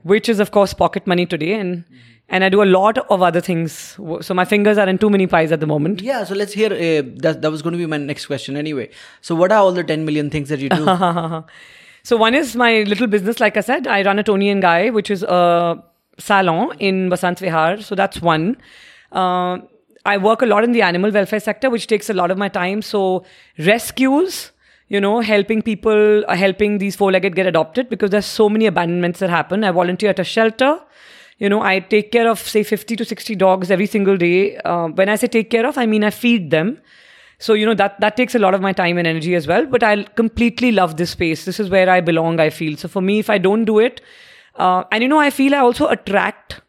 [0.04, 1.54] Which is, of course, pocket money today.
[1.54, 1.84] And
[2.28, 3.98] and I do a lot of other things.
[4.20, 6.00] So my fingers are in too many pies at the moment.
[6.00, 6.72] Yeah, so let's hear.
[6.72, 8.88] Uh, that that was going to be my next question anyway.
[9.20, 10.84] So, what are all the ten million things that you do?
[12.02, 13.40] so one is my little business.
[13.40, 15.82] Like I said, I run a Toni and Guy, which is a
[16.18, 17.82] salon in Vasant Vihar.
[17.82, 18.56] So that's one.
[19.12, 19.58] Uh,
[20.06, 22.48] I work a lot in the animal welfare sector, which takes a lot of my
[22.48, 22.82] time.
[22.82, 23.24] So
[23.58, 24.50] rescues,
[24.88, 29.20] you know, helping people, uh, helping these four-legged get adopted because there's so many abandonments
[29.20, 29.64] that happen.
[29.64, 30.80] I volunteer at a shelter.
[31.38, 34.56] You know, I take care of say 50 to 60 dogs every single day.
[34.58, 36.80] Uh, when I say take care of, I mean I feed them.
[37.38, 39.66] So you know that that takes a lot of my time and energy as well.
[39.66, 41.44] But I completely love this space.
[41.44, 42.38] This is where I belong.
[42.38, 42.88] I feel so.
[42.88, 44.00] For me, if I don't do it,
[44.54, 46.60] uh, and you know, I feel I also attract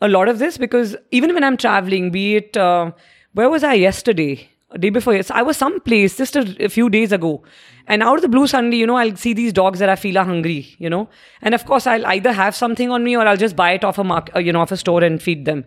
[0.00, 2.92] a lot of this because even when I'm traveling, be it uh,
[3.32, 7.12] where was I yesterday, day before, yes, I was someplace just a, a, few days
[7.12, 7.42] ago,
[7.86, 10.18] and out of the blue, suddenly, you know, I'll see these dogs that I feel
[10.18, 11.08] are hungry, you know,
[11.42, 13.98] and of course, I'll either have something on me or I'll just buy it off
[13.98, 15.64] a mark, uh, you know, off a store and feed them.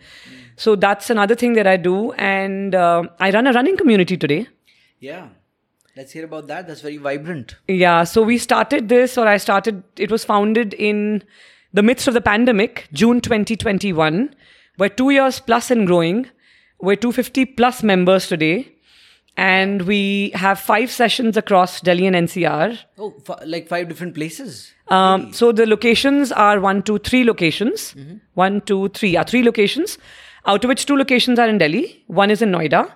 [0.56, 4.48] So that's another thing that I do, and uh, I run a running community today.
[5.00, 5.30] Yeah.
[5.96, 6.68] Let's hear about that.
[6.68, 7.56] That's very vibrant.
[7.68, 8.04] Yeah.
[8.04, 11.24] So we started this, or I started, it was founded in
[11.74, 14.36] the midst of the pandemic, June 2021.
[14.78, 16.28] We're two years plus and growing.
[16.80, 18.77] We're 250 plus members today.
[19.38, 22.80] And we have five sessions across Delhi and NCR.
[22.98, 24.74] Oh, f- like five different places?
[24.88, 25.34] Um, really?
[25.34, 27.94] So the locations are one, two, three locations.
[27.94, 28.16] Mm-hmm.
[28.34, 29.16] One, two, three.
[29.16, 30.00] are three locations.
[30.48, 32.04] Out of which two locations are in Delhi.
[32.08, 32.92] One is in Noida.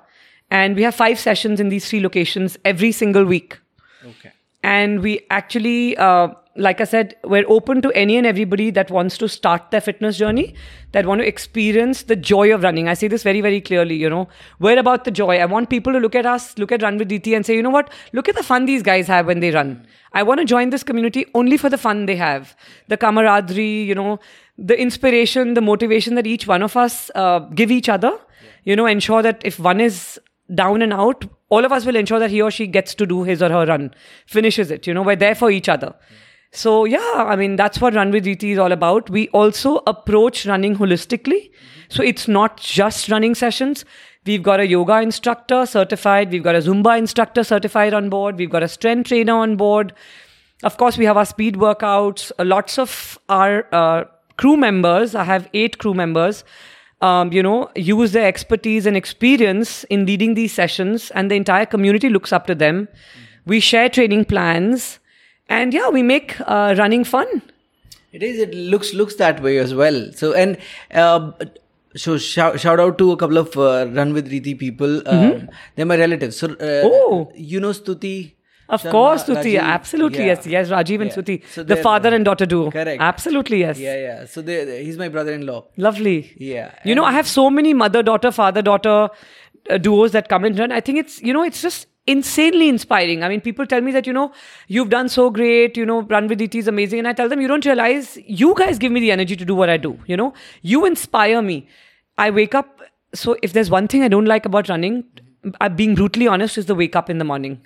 [0.49, 3.59] And we have five sessions in these three locations every single week.
[4.03, 4.31] Okay.
[4.63, 9.17] And we actually uh, like I said, we're open to any and everybody that wants
[9.19, 10.53] to start their fitness journey,
[10.91, 12.89] that want to experience the joy of running.
[12.89, 14.27] I say this very, very clearly, you know.
[14.59, 15.37] We're about the joy.
[15.37, 17.63] I want people to look at us, look at Run with Reeti and say, you
[17.63, 19.85] know what, look at the fun these guys have when they run.
[20.11, 22.55] I want to join this community only for the fun they have,
[22.89, 24.19] the camaraderie, you know,
[24.57, 28.19] the inspiration, the motivation that each one of us uh, give each other,
[28.65, 30.19] you know, ensure that if one is
[30.53, 33.23] down and out, all of us will ensure that he or she gets to do
[33.23, 33.93] his or her run,
[34.25, 35.95] finishes it, you know, we're there for each other.
[36.51, 39.09] So yeah, I mean that's what Run with Reeti is all about.
[39.09, 41.51] We also approach running holistically.
[41.87, 43.85] So it's not just running sessions.
[44.25, 46.31] We've got a yoga instructor certified.
[46.31, 48.37] We've got a Zumba instructor certified on board.
[48.37, 49.93] We've got a strength trainer on board.
[50.63, 52.31] Of course, we have our speed workouts.
[52.37, 54.03] Lots of our uh,
[54.37, 56.43] crew members, I have eight crew members,
[57.01, 61.65] um, you know, use their expertise and experience in leading these sessions, and the entire
[61.65, 62.87] community looks up to them.
[63.47, 64.99] We share training plans
[65.59, 67.41] and yeah we make uh, running fun
[68.11, 70.57] it is it looks looks that way as well so and
[70.93, 71.31] uh,
[71.95, 75.45] so shout, shout out to a couple of uh, run with Reeti people um, mm-hmm.
[75.75, 78.15] they're my relatives so uh, oh you know stuti
[78.71, 79.59] of Sharma, course, Stuti.
[79.59, 80.35] Absolutely, yeah.
[80.37, 80.47] yes.
[80.47, 81.15] Yes, Rajiv and yeah.
[81.15, 81.43] Stuti.
[81.53, 82.71] So the father and daughter duo.
[82.71, 83.01] Correct.
[83.01, 83.77] Absolutely, yes.
[83.77, 84.25] Yeah, yeah.
[84.25, 85.65] So they, they, he's my brother in law.
[85.75, 86.33] Lovely.
[86.37, 86.71] Yeah.
[86.85, 89.09] You know, I have so many mother daughter, father daughter
[89.69, 90.71] uh, duos that come and run.
[90.71, 93.23] I think it's, you know, it's just insanely inspiring.
[93.23, 94.31] I mean, people tell me that, you know,
[94.67, 96.99] you've done so great, you know, Run with is amazing.
[96.99, 99.55] And I tell them, you don't realize you guys give me the energy to do
[99.55, 101.67] what I do, you know, you inspire me.
[102.17, 102.81] I wake up.
[103.13, 105.03] So if there's one thing I don't like about running,
[105.59, 107.61] I'm being brutally honest, is the wake up in the morning.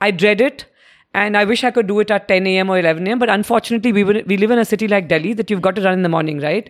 [0.00, 0.66] I dread it.
[1.14, 2.68] And I wish I could do it at 10 a.m.
[2.68, 3.18] or 11 a.m.
[3.18, 5.94] But unfortunately, we, we live in a city like Delhi that you've got to run
[5.94, 6.68] in the morning, right?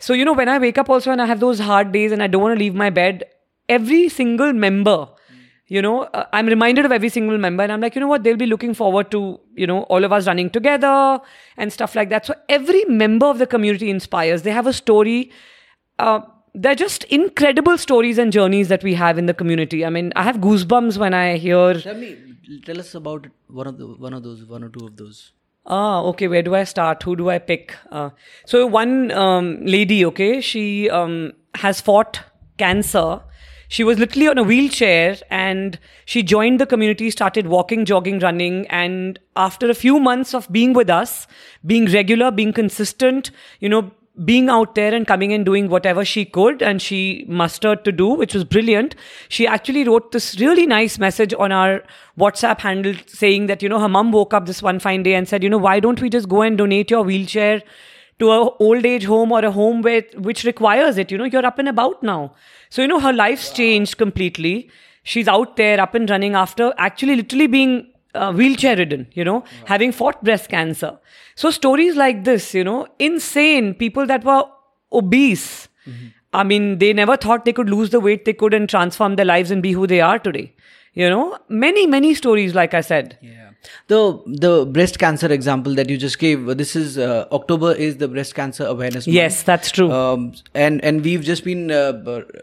[0.00, 2.20] So, you know, when I wake up also and I have those hard days and
[2.20, 3.24] I don't want to leave my bed,
[3.68, 5.08] every single member
[5.68, 8.22] you know uh, i'm reminded of every single member and i'm like you know what
[8.22, 11.20] they'll be looking forward to you know all of us running together
[11.56, 15.30] and stuff like that so every member of the community inspires they have a story
[15.98, 16.20] uh,
[16.54, 20.22] they're just incredible stories and journeys that we have in the community i mean i
[20.22, 22.16] have goosebumps when i hear tell me
[22.64, 25.32] tell us about one of the one of those one or two of those
[25.68, 26.28] Ah, okay.
[26.28, 27.02] Where do I start?
[27.02, 27.74] Who do I pick?
[27.90, 28.10] Uh,
[28.44, 32.20] so one um, lady, okay, she um, has fought
[32.56, 33.20] cancer
[33.68, 38.66] she was literally on a wheelchair and she joined the community, started walking, jogging, running.
[38.68, 41.26] And after a few months of being with us,
[41.64, 43.90] being regular, being consistent, you know,
[44.24, 48.08] being out there and coming and doing whatever she could and she mustered to do,
[48.08, 48.94] which was brilliant.
[49.28, 51.82] She actually wrote this really nice message on our
[52.18, 55.28] WhatsApp handle saying that, you know, her mom woke up this one fine day and
[55.28, 57.62] said, you know, why don't we just go and donate your wheelchair
[58.18, 61.10] to a old age home or a home where which requires it?
[61.10, 62.34] You know, you're up and about now.
[62.70, 63.56] So, you know, her life's wow.
[63.56, 64.70] changed completely.
[65.02, 69.38] She's out there up and running after actually literally being uh, wheelchair ridden, you know,
[69.38, 69.46] wow.
[69.66, 70.98] having fought breast cancer.
[71.34, 74.44] So, stories like this, you know, insane people that were
[74.92, 75.68] obese.
[75.86, 76.06] Mm-hmm.
[76.32, 79.24] I mean, they never thought they could lose the weight they could and transform their
[79.24, 80.54] lives and be who they are today.
[80.96, 83.18] You know, many, many stories, like I said.
[83.20, 83.42] Yeah
[83.88, 88.06] the the breast cancer example that you just gave this is uh, october is the
[88.06, 89.14] breast cancer awareness month.
[89.14, 91.92] yes that's true um, and and we've just been uh,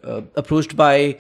[0.04, 1.18] uh, approached by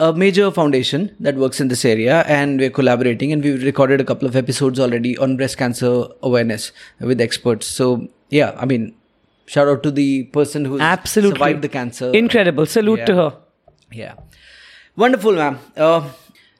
[0.00, 4.04] a major foundation that works in this area and we're collaborating and we've recorded a
[4.04, 8.92] couple of episodes already on breast cancer awareness with experts so yeah i mean
[9.48, 11.38] Shout out to the person who Absolutely.
[11.38, 12.10] survived the cancer.
[12.12, 12.66] Incredible.
[12.66, 13.36] Salute to her.
[13.90, 14.14] Yeah.
[14.94, 15.58] Wonderful, ma'am.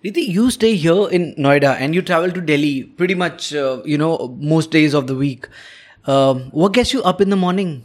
[0.05, 3.99] Reeti, you stay here in Noida and you travel to Delhi pretty much, uh, you
[3.99, 5.49] know, most days of the week.
[6.07, 7.85] Um, what gets you up in the morning?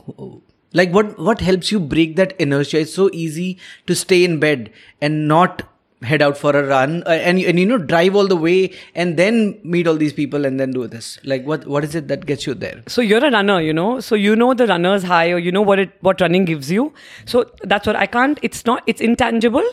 [0.73, 2.81] Like, what, what helps you break that inertia?
[2.81, 4.71] It's so easy to stay in bed
[5.01, 5.63] and not
[6.03, 9.15] head out for a run uh, and, and you know drive all the way and
[9.15, 12.25] then meet all these people and then do this like what what is it that
[12.25, 14.01] gets you there So you're a runner, you know.
[14.01, 16.93] So you know the runner's high, or you know what it what running gives you.
[17.25, 18.37] So that's what I can't.
[18.41, 18.83] It's not.
[18.85, 19.63] It's intangible.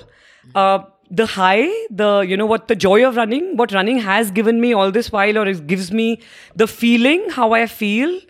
[0.55, 4.60] Uh, the high, the you know what the joy of running, what running has given
[4.60, 6.20] me all this while, or it gives me
[6.54, 8.20] the feeling how I feel.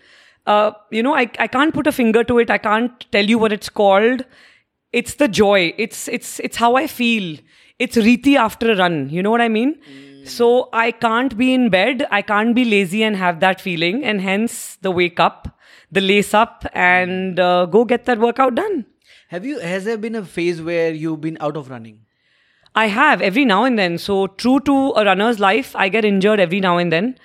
[0.46, 2.50] Uh, you know, I I can't put a finger to it.
[2.50, 4.24] I can't tell you what it's called.
[4.92, 5.74] It's the joy.
[5.76, 7.38] It's it's it's how I feel.
[7.78, 9.10] It's Reeti after a run.
[9.10, 9.76] You know what I mean?
[10.24, 12.06] So I can't be in bed.
[12.10, 15.48] I can't be lazy and have that feeling, and hence the wake up,
[15.90, 18.86] the lace up, and uh, go get that workout done.
[19.32, 21.98] have you has there been a phase where you've been out of running
[22.74, 23.98] I have every now and then.
[23.98, 27.18] So true to a runner's life, I get injured every now and then.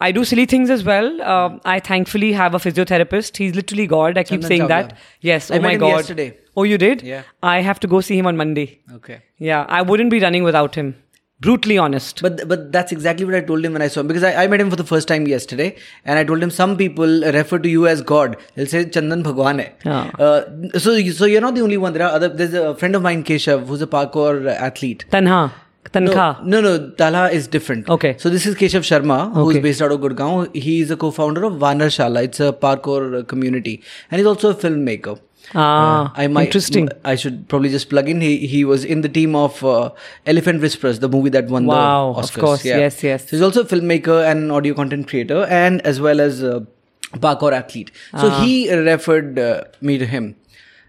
[0.00, 1.20] I do silly things as well.
[1.20, 3.36] Uh, I thankfully have a physiotherapist.
[3.36, 4.16] He's literally God.
[4.16, 4.68] I keep Chandan saying Chawla.
[4.68, 4.98] that.
[5.20, 5.50] Yes.
[5.50, 5.96] I oh met my him God.
[5.96, 6.38] yesterday.
[6.56, 7.02] Oh, you did?
[7.02, 7.22] Yeah.
[7.42, 8.80] I have to go see him on Monday.
[8.94, 9.66] okay Yeah.
[9.68, 10.94] I wouldn't be running without him.
[11.40, 12.20] Brutally honest.
[12.20, 14.46] But but that's exactly what I told him when I saw him because I, I
[14.48, 17.68] met him for the first time yesterday and I told him some people refer to
[17.68, 18.36] you as God.
[18.56, 19.72] They'll say Chandan Bhagwan hai.
[19.84, 20.10] Yeah.
[20.18, 21.92] Uh, so so you're not the only one.
[21.92, 22.28] There are other.
[22.28, 25.04] There's a friend of mine, Keshav, who's a parkour athlete.
[25.10, 25.52] Tanha.
[25.92, 26.44] Tankha.
[26.44, 27.88] No, no, no, Talha is different.
[27.88, 28.14] Okay.
[28.18, 29.60] So this is Keshav Sharma, who's Okay.
[29.60, 30.54] based out of Gurgaon.
[30.54, 32.24] He is a co-founder of Vanar Shala.
[32.24, 35.18] It's a parkour community, and he's also a filmmaker.
[35.54, 36.88] Ah, I might, interesting.
[37.04, 38.20] I should probably just plug in.
[38.20, 39.90] He he was in the team of uh,
[40.26, 42.40] Elephant Whisperers, the movie that won Wow, the of Oscars.
[42.40, 42.64] course.
[42.64, 43.22] Yes, yes.
[43.24, 46.66] So he's also a filmmaker and audio content creator, and as well as a
[47.14, 47.90] parkour athlete.
[48.12, 48.42] So Ah.
[48.44, 50.36] he referred uh, me to him.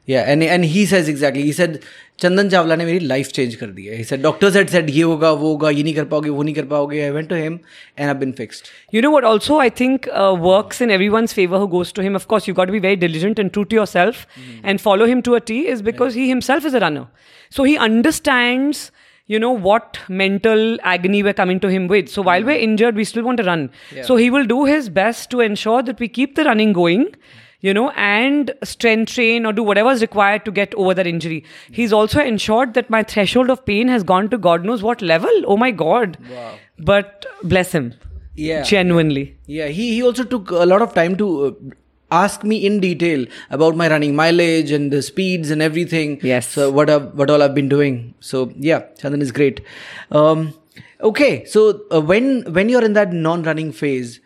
[0.05, 1.43] Yeah, and and he says exactly.
[1.43, 1.81] He said
[2.21, 5.31] Chandan Chawla ने मेरी life change कर दी है। Said doctors had said ये होगा
[5.31, 7.01] वो होगा ये नहीं कर पाओगे वो नहीं कर पाओगे.
[7.01, 7.59] I went to him
[7.99, 10.07] and I been fixed you know what also I think
[10.45, 12.95] works in every one favour who goes to him of course you got be very
[13.07, 14.25] diligent and true to yourself
[14.65, 17.05] and follow him to a T is because he himself is a runner
[17.55, 18.73] so he understand
[19.31, 22.07] you know what mental agony we're coming to him with.
[22.13, 22.47] So while hmm.
[22.51, 23.65] we're injured, we still want to run.
[23.97, 24.07] Yeah.
[24.07, 27.03] So he will do his best to ensure that we keep the running going.
[27.61, 31.43] You know, and strength train or do whatever is required to get over that injury.
[31.69, 35.29] He's also ensured that my threshold of pain has gone to God knows what level.
[35.45, 36.17] Oh my God.
[36.31, 36.53] Wow.
[36.77, 37.95] But bless him.
[38.35, 38.63] Yeah.
[38.63, 39.35] Genuinely.
[39.47, 41.51] Yeah, he, he also took a lot of time to uh,
[42.11, 46.19] ask me in detail about my running mileage and the speeds and everything.
[46.23, 46.47] Yes.
[46.47, 48.13] So what I've, what all I've been doing.
[48.21, 49.59] So yeah, Chandan is great.
[50.11, 50.53] Um,
[51.01, 54.21] okay, so uh, when when you're in that non-running phase,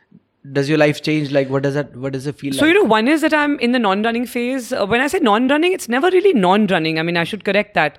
[0.51, 1.31] does your life change?
[1.31, 2.59] Like, what does that what does it feel like?
[2.59, 2.73] So, like?
[2.73, 4.73] you know, one is that I'm in the non running phase.
[4.73, 6.99] Uh, when I say non running, it's never really non running.
[6.99, 7.97] I mean, I should correct that.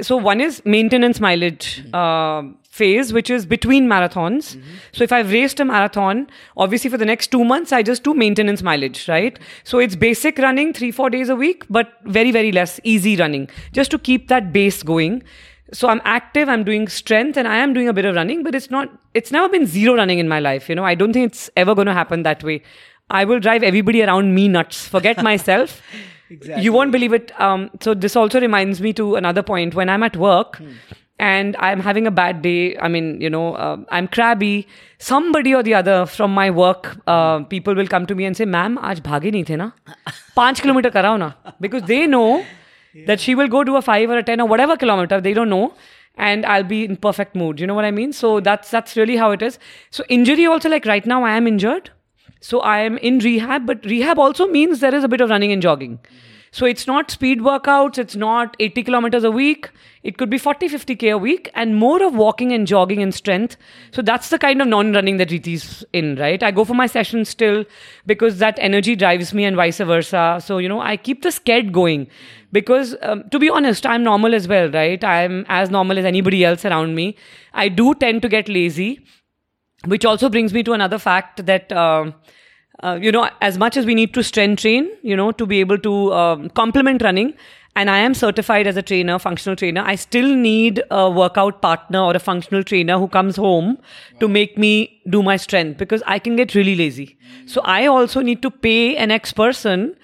[0.00, 4.58] So, one is maintenance mileage uh, phase, which is between marathons.
[4.92, 8.14] So, if I've raced a marathon, obviously for the next two months, I just do
[8.14, 9.38] maintenance mileage, right?
[9.64, 13.48] So, it's basic running three, four days a week, but very, very less easy running
[13.72, 15.22] just to keep that base going
[15.72, 18.54] so i'm active i'm doing strength and i am doing a bit of running but
[18.54, 21.32] it's not it's never been zero running in my life you know i don't think
[21.32, 22.62] it's ever going to happen that way
[23.10, 25.80] i will drive everybody around me nuts forget myself
[26.30, 26.62] exactly.
[26.62, 30.02] you won't believe it um, so this also reminds me to another point when i'm
[30.02, 30.72] at work hmm.
[31.18, 34.66] and i'm having a bad day i mean you know uh, i'm crabby
[34.98, 37.44] somebody or the other from my work uh, hmm.
[37.44, 39.72] people will come to me and say ma'am आज भागे नहीं थे ना?
[40.36, 42.44] पाँच kilometer karao ना?" because they know
[43.06, 45.20] that she will go do a five or a ten or whatever kilometer.
[45.20, 45.74] They don't know.
[46.16, 47.58] And I'll be in perfect mood.
[47.58, 48.12] You know what I mean?
[48.12, 49.58] So that's that's really how it is.
[49.90, 51.90] So injury also like right now I am injured.
[52.40, 55.52] So I am in rehab, but rehab also means there is a bit of running
[55.52, 56.00] and jogging.
[56.52, 59.70] So it's not speed workouts, it's not 80 kilometers a week.
[60.02, 63.56] It could be 40, 50k a week and more of walking and jogging and strength.
[63.90, 66.42] So that's the kind of non running that Reeti's in, right?
[66.42, 67.64] I go for my sessions still
[68.04, 70.40] because that energy drives me and vice versa.
[70.44, 72.06] So, you know, I keep the sked going
[72.52, 75.02] because um, to be honest, I'm normal as well, right?
[75.02, 77.16] I'm as normal as anybody else around me.
[77.54, 79.00] I do tend to get lazy
[79.86, 82.14] which also brings me to another fact that um
[82.82, 85.60] uh, you know as much as we need to strength train you know to be
[85.60, 87.34] able to um, complement running
[87.74, 92.00] and i am certified as a trainer functional trainer i still need a workout partner
[92.00, 93.78] or a functional trainer who comes home
[94.20, 97.16] to make me do my strength because i can get really lazy
[97.46, 99.94] so i also need to pay an ex person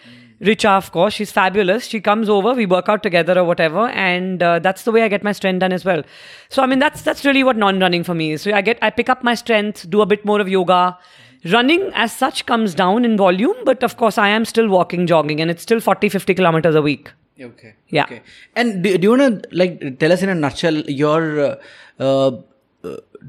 [0.41, 1.87] Richa, of course, she's fabulous.
[1.87, 5.09] She comes over, we work out together or whatever, and uh, that's the way I
[5.09, 6.05] get my strength done as well.
[6.49, 8.43] So I mean, that's that's really what non-running for me is.
[8.43, 10.97] So I get, I pick up my strength, do a bit more of yoga,
[11.45, 15.41] Running as such comes down in volume, but of course, I am still walking, jogging,
[15.41, 17.12] and it's still 40, 50 kilometers a week.
[17.41, 17.74] Okay.
[17.89, 18.05] Yeah.
[18.05, 18.22] Okay.
[18.57, 21.57] And do, do you want to like tell us in a nutshell your uh,
[22.01, 22.32] uh,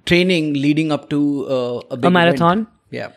[0.06, 2.52] training leading up to uh, a, big A marathon?
[2.52, 2.68] event?
[2.90, 3.12] Yeah.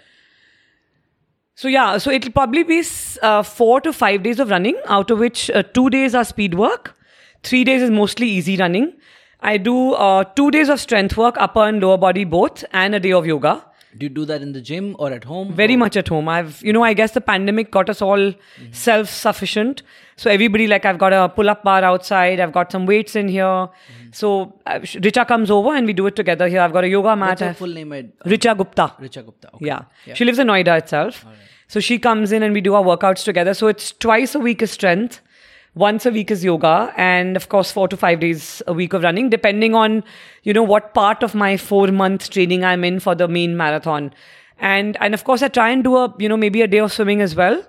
[1.55, 2.83] So yeah, so it'll probably be
[3.23, 6.55] uh, four to five days of running, out of which uh, two days are speed
[6.55, 6.97] work,
[7.43, 8.93] three days is mostly easy running.
[9.41, 13.01] I do uh, two days of strength work, upper and lower body both, and a
[13.01, 13.65] day of yoga.
[13.99, 15.53] Do you do that in the gym or at home?
[15.53, 16.29] Very or- much at home.
[16.29, 18.33] I've, you know, I guess the pandemic got us all
[18.71, 19.83] self sufficient.
[20.17, 23.29] So everybody, like, I've got a pull up bar outside, I've got some weights in
[23.29, 23.69] here.
[24.13, 26.61] So uh, Richa comes over and we do it together here.
[26.61, 27.29] I've got a yoga mat.
[27.31, 27.93] What's I've- full name?
[27.93, 28.95] I, Richa Gupta.
[29.01, 29.51] Richa Gupta.
[29.55, 29.67] Okay.
[29.67, 30.15] Yeah.
[30.15, 31.25] She lives in Noida itself.
[31.69, 33.55] So she comes in and we do our workouts together.
[33.55, 35.21] So it's twice a week is strength,
[35.75, 39.03] once a week is yoga, and of course four to five days a week of
[39.03, 40.05] running, depending on
[40.43, 44.13] you know what part of my four month training I'm in for the main marathon.
[44.59, 46.93] And and of course I try and do a you know maybe a day of
[46.93, 47.65] swimming as well.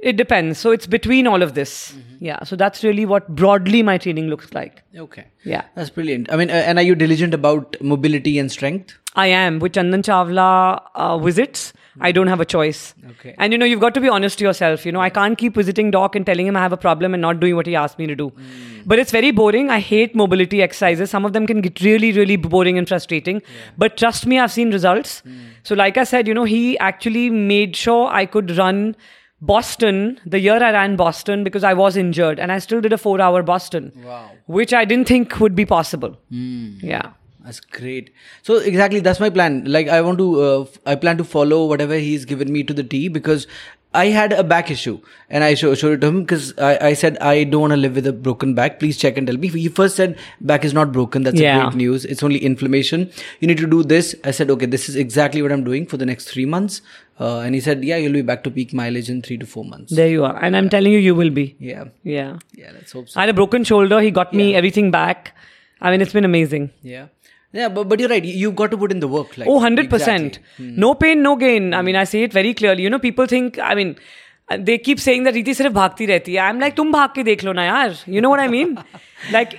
[0.00, 0.58] It depends.
[0.58, 1.94] So it's between all of this.
[2.18, 2.42] Yeah.
[2.44, 4.82] So that's really what broadly my training looks like.
[4.94, 5.24] Okay.
[5.44, 5.64] Yeah.
[5.76, 6.30] That's brilliant.
[6.30, 8.98] I mean, uh, and are you diligent about mobility and strength?
[9.14, 9.60] I am.
[9.60, 12.94] With Chandan Chawla uh, visits, I don't have a choice.
[13.12, 13.34] Okay.
[13.38, 14.84] And you know, you've got to be honest to yourself.
[14.84, 17.20] You know, I can't keep visiting Doc and telling him I have a problem and
[17.20, 18.28] not doing what he asked me to do.
[18.30, 18.80] Hmm.
[18.86, 19.70] But it's very boring.
[19.70, 21.10] I hate mobility exercises.
[21.10, 23.42] Some of them can get really, really boring and frustrating.
[23.78, 25.20] But trust me, I've seen results.
[25.20, 25.38] Hmm.
[25.62, 28.96] So, like I said, you know, he actually made sure I could run
[29.40, 32.98] Boston the year I ran Boston because I was injured and I still did a
[32.98, 33.92] four hour Boston.
[34.04, 34.30] Wow.
[34.46, 36.16] Which I didn't think would be possible.
[36.30, 36.78] Hmm.
[36.80, 37.12] Yeah.
[37.44, 38.10] That's great.
[38.42, 39.64] So exactly, that's my plan.
[39.66, 42.82] Like I want to, uh, I plan to follow whatever he's given me to the
[42.82, 43.46] T because
[43.92, 46.92] I had a back issue and I show, showed it to him because I, I
[46.94, 48.80] said I don't want to live with a broken back.
[48.80, 49.48] Please check and tell me.
[49.48, 51.22] He first said back is not broken.
[51.22, 51.58] That's Yeah.
[51.58, 52.04] a great news.
[52.06, 53.10] It's only inflammation.
[53.40, 54.16] You need to do this.
[54.24, 56.80] I said okay, this is exactly what I'm doing for the next three months.
[57.20, 59.64] Uh, and he said yeah, you'll be back to peak mileage in three to four
[59.64, 59.92] months.
[59.94, 60.36] There you are.
[60.42, 61.54] And I'm telling you, you will be.
[61.60, 62.38] Yeah, Yeah.
[62.56, 62.72] yeah.
[62.74, 63.20] Let's hope so.
[63.20, 64.00] I had a broken shoulder.
[64.00, 65.34] He got me everything back.
[65.80, 66.70] I mean, it's been amazing.
[66.82, 67.08] Yeah,
[67.60, 67.68] yeah.
[67.78, 68.24] But but you're right.
[68.32, 69.36] You- You've got to put in the work.
[69.42, 69.84] Like Oh, 100%.
[69.98, 70.30] exactly.
[70.58, 70.74] Hmm.
[70.86, 71.72] No pain, no gain.
[71.80, 72.82] I mean, I say it very clearly.
[72.88, 73.94] You know, people think, I mean,
[74.70, 76.48] they keep saying that Reeti sirf bhagti rehti hai.
[76.48, 77.92] I'm like, tum bhag ke dekh lo na yaar.
[78.16, 78.74] You know what I mean?
[79.38, 79.54] like,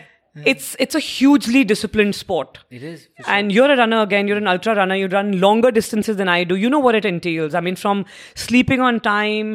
[0.52, 2.58] it's it's a hugely disciplined sport.
[2.80, 3.08] It is.
[3.22, 6.32] for And you're a runner again, you're an ultra runner, you run longer distances than
[6.36, 6.58] I do.
[6.64, 7.56] You know what it entails.
[7.56, 8.06] I mean, from
[8.48, 9.54] sleeping on time,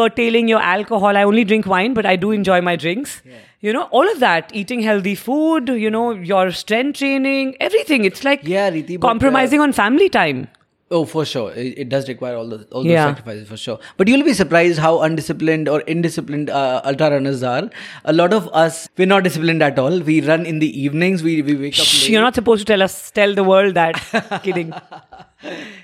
[0.00, 1.16] curtailing your alcohol.
[1.16, 3.22] I only drink wine, but I do enjoy my drinks.
[3.62, 8.04] You know, all of that, eating healthy food, you know, your strength training, everything.
[8.06, 10.48] It's like Yeah, Reeti, but, uh, compromising on family time.
[10.92, 11.52] Oh, for sure.
[11.52, 13.06] It, it does require all the all those Yeah.
[13.10, 13.78] sacrifices for sure.
[13.98, 17.70] But you'll be surprised how undisciplined or indisciplined uh, ultra runners are.
[18.06, 20.00] A lot of us we're not disciplined at all.
[20.00, 21.22] We run in the evenings.
[21.22, 22.10] We we wake up Shh, late.
[22.14, 24.40] You're not supposed to tell us, tell the world that.
[24.42, 24.72] Kidding.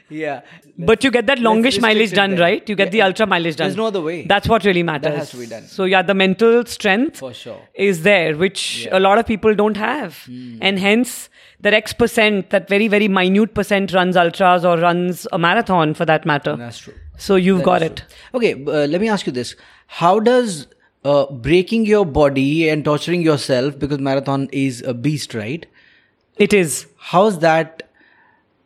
[0.09, 0.43] Yeah.
[0.79, 2.41] But you get that longish mileage done, there.
[2.41, 2.69] right?
[2.69, 3.67] You get the ultra mileage done.
[3.67, 4.25] There's no other way.
[4.25, 5.11] That's what really matters.
[5.11, 5.65] That has to be done.
[5.67, 7.61] So yeah, the mental strength For sure.
[7.75, 10.59] is there, which a lot of people don't have, Hmm.
[10.61, 11.29] and hence
[11.61, 16.05] that X percent, that very very minute percent runs ultras or runs a marathon for
[16.05, 16.57] that matter.
[16.57, 16.95] That's true.
[17.19, 17.97] So you've got it.
[17.97, 18.41] true.
[18.41, 20.67] Okay, uh, let me ask you this: How does
[21.05, 25.65] uh, breaking your body and torturing yourself because marathon is a beast, right?
[26.37, 26.87] It is.
[26.99, 27.85] How's that?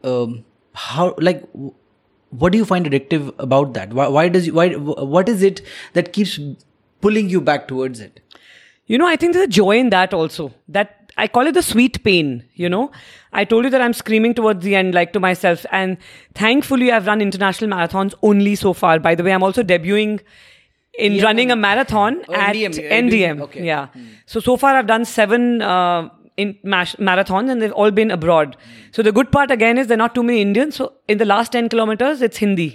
[0.03, 1.43] Um, how like?
[2.31, 3.93] What do you find addictive about that?
[3.93, 5.63] Why, why does why what is it
[5.95, 6.39] that keeps
[7.01, 8.21] pulling you back towards it?
[8.87, 10.53] You know, I think there's a joy in that also.
[10.69, 12.45] That I call it the sweet pain.
[12.55, 12.93] You know,
[13.33, 15.67] I told you that I'm screaming towards the end, like to myself.
[15.73, 15.97] And
[16.35, 19.01] thankfully, I've run international marathons only so far.
[19.01, 20.21] By the way, I'm also debuting
[20.99, 21.25] in Yeah.
[21.25, 23.41] running a marathon Oh, at NDM, NDM.
[23.43, 23.65] okay.
[23.65, 23.89] Yeah.
[24.27, 25.63] So so far, I've done seven.
[25.63, 26.11] Uh,
[26.43, 28.57] in mash- marathons and they've all been abroad.
[28.93, 30.77] So the good part again is there are not too many Indians.
[30.77, 32.71] So in the last 10 kilometers, it's Hindi.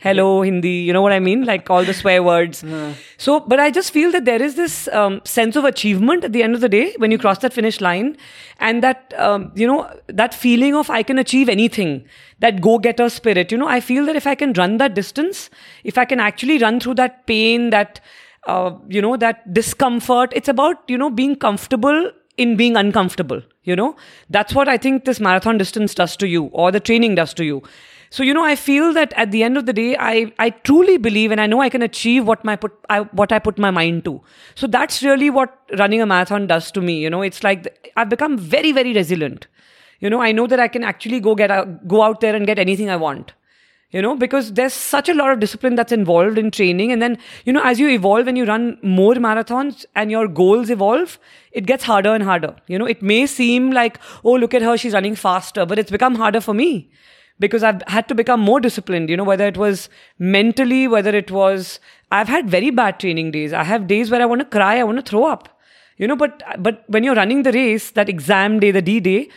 [0.00, 0.68] Hello, Hindi.
[0.68, 1.44] You know what I mean?
[1.44, 2.64] Like all the swear words.
[3.18, 6.42] So, but I just feel that there is this um, sense of achievement at the
[6.42, 8.16] end of the day when you cross that finish line,
[8.58, 12.06] and that um, you know that feeling of I can achieve anything.
[12.38, 13.52] That go-getter spirit.
[13.52, 15.50] You know, I feel that if I can run that distance,
[15.84, 18.00] if I can actually run through that pain, that
[18.46, 20.32] uh, you know, that discomfort.
[20.34, 22.10] It's about you know being comfortable
[22.44, 23.42] in being uncomfortable.
[23.64, 23.94] You know,
[24.38, 27.44] that's what I think this marathon distance does to you, or the training does to
[27.44, 27.62] you.
[28.18, 30.96] So you know, I feel that at the end of the day, I I truly
[31.08, 33.70] believe, and I know I can achieve what my put I, what I put my
[33.70, 34.20] mind to.
[34.62, 36.96] So that's really what running a marathon does to me.
[37.02, 39.46] You know, it's like I've become very very resilient.
[40.00, 42.46] You know, I know that I can actually go get out, go out there and
[42.46, 43.34] get anything I want
[43.90, 47.18] you know because there's such a lot of discipline that's involved in training and then
[47.44, 51.18] you know as you evolve and you run more marathons and your goals evolve
[51.52, 54.76] it gets harder and harder you know it may seem like oh look at her
[54.76, 56.90] she's running faster but it's become harder for me
[57.40, 59.88] because I've had to become more disciplined, you know, whether it was
[60.18, 61.80] mentally, whether it was,
[62.12, 63.52] I've had very bad training days.
[63.52, 65.48] I have days where I want to cry, I want to throw up,
[65.96, 69.30] you know, but, but when you're running the race, that exam day, the D day,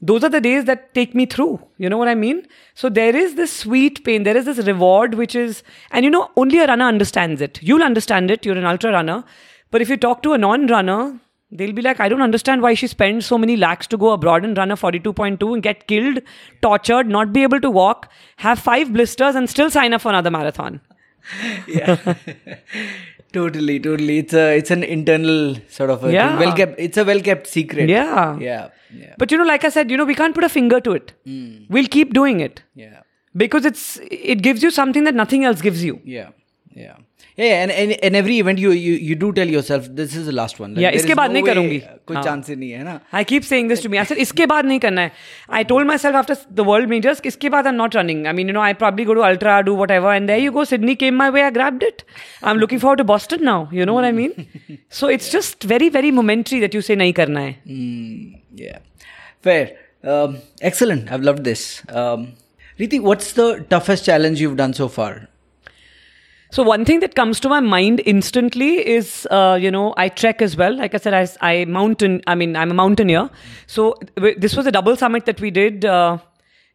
[0.00, 1.60] those are the days that take me through.
[1.78, 2.46] You know what I mean?
[2.74, 6.30] So there is this sweet pain, there is this reward, which is, and you know,
[6.36, 7.62] only a runner understands it.
[7.62, 9.24] You'll understand it, you're an ultra runner.
[9.70, 11.18] But if you talk to a non runner,
[11.52, 14.44] They'll be like, I don't understand why she spends so many lakhs to go abroad
[14.44, 16.18] and run a 42.2 and get killed,
[16.60, 20.30] tortured, not be able to walk, have five blisters, and still sign up for another
[20.30, 20.80] marathon.
[21.68, 22.14] yeah.
[23.38, 24.18] Totally, totally.
[24.22, 25.40] It's a it's an internal
[25.78, 26.38] sort of a Yeah.
[26.42, 26.78] well kept.
[26.86, 27.88] It's a well kept secret.
[27.96, 28.38] Yeah.
[28.48, 28.68] Yeah.
[29.02, 29.14] Yeah.
[29.22, 31.12] But you know, like I said, you know, we can't put a finger to it.
[31.24, 31.50] Hmm.
[31.76, 33.00] We'll keep doing it yeah.
[33.44, 33.84] because it's
[34.30, 36.00] it gives you something that nothing else gives you.
[36.16, 36.30] Yeah.
[36.84, 36.96] Yeah
[37.38, 40.32] yeah, and, and, and every event you, you you do tell yourself this is the
[40.32, 40.74] last one.
[40.74, 41.78] Like, yeah, इसके बाद no नहीं करूँगी.
[42.08, 43.00] कोई chance नहीं है ना.
[43.12, 43.98] I keep saying this to me.
[43.98, 45.12] I said इसके बाद नहीं करना है.
[45.50, 48.26] I told myself after the world majors इसके बाद I'm not running.
[48.26, 50.64] I mean you know I probably go to ultra do whatever and there you go
[50.72, 52.04] Sydney came my way I grabbed it.
[52.42, 53.58] I'm looking forward to Boston now.
[53.70, 54.48] You know what I mean?
[55.00, 57.54] So it's just very very momentary that you say नहीं करना है.
[57.66, 58.78] Mm, yeah,
[59.42, 59.70] fair.
[60.02, 61.10] Um, excellent.
[61.12, 61.82] I've loved this.
[61.90, 62.28] Um,
[62.78, 65.28] Reeti, what's the toughest challenge you've done so far?
[66.56, 70.40] So one thing that comes to my mind instantly is, uh, you know, I trek
[70.40, 70.74] as well.
[70.74, 72.22] Like I said, I, I mountain.
[72.26, 73.28] I mean, I'm a mountaineer.
[73.66, 76.16] So w- this was a double summit that we did uh,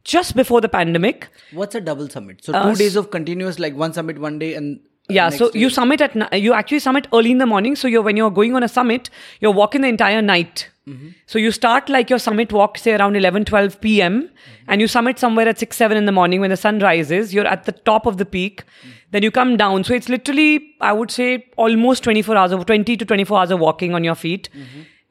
[0.03, 1.29] just before the pandemic.
[1.51, 2.45] What's a double summit?
[2.45, 4.81] So Uh, two days of continuous, like one summit one day and
[5.11, 7.75] Uh, yeah, so day- you summit at you actually summit early in the morning.
[7.75, 9.09] So you're when you're going on a summit,
[9.39, 10.67] you're walking the entire night.
[10.87, 11.09] Mm-hmm.
[11.27, 14.21] So you start like your summit walk say around 11 12 p.m.
[14.21, 14.71] Mm-hmm.
[14.71, 17.33] and you summit somewhere at 6 7 in the morning when the sun rises.
[17.33, 18.63] You're at the top of the peak.
[18.63, 18.89] Mm-hmm.
[19.11, 19.83] Then you come down.
[19.83, 23.59] So it's literally I would say almost 24 hours of 20 to 24 hours of
[23.59, 24.49] walking on your feet.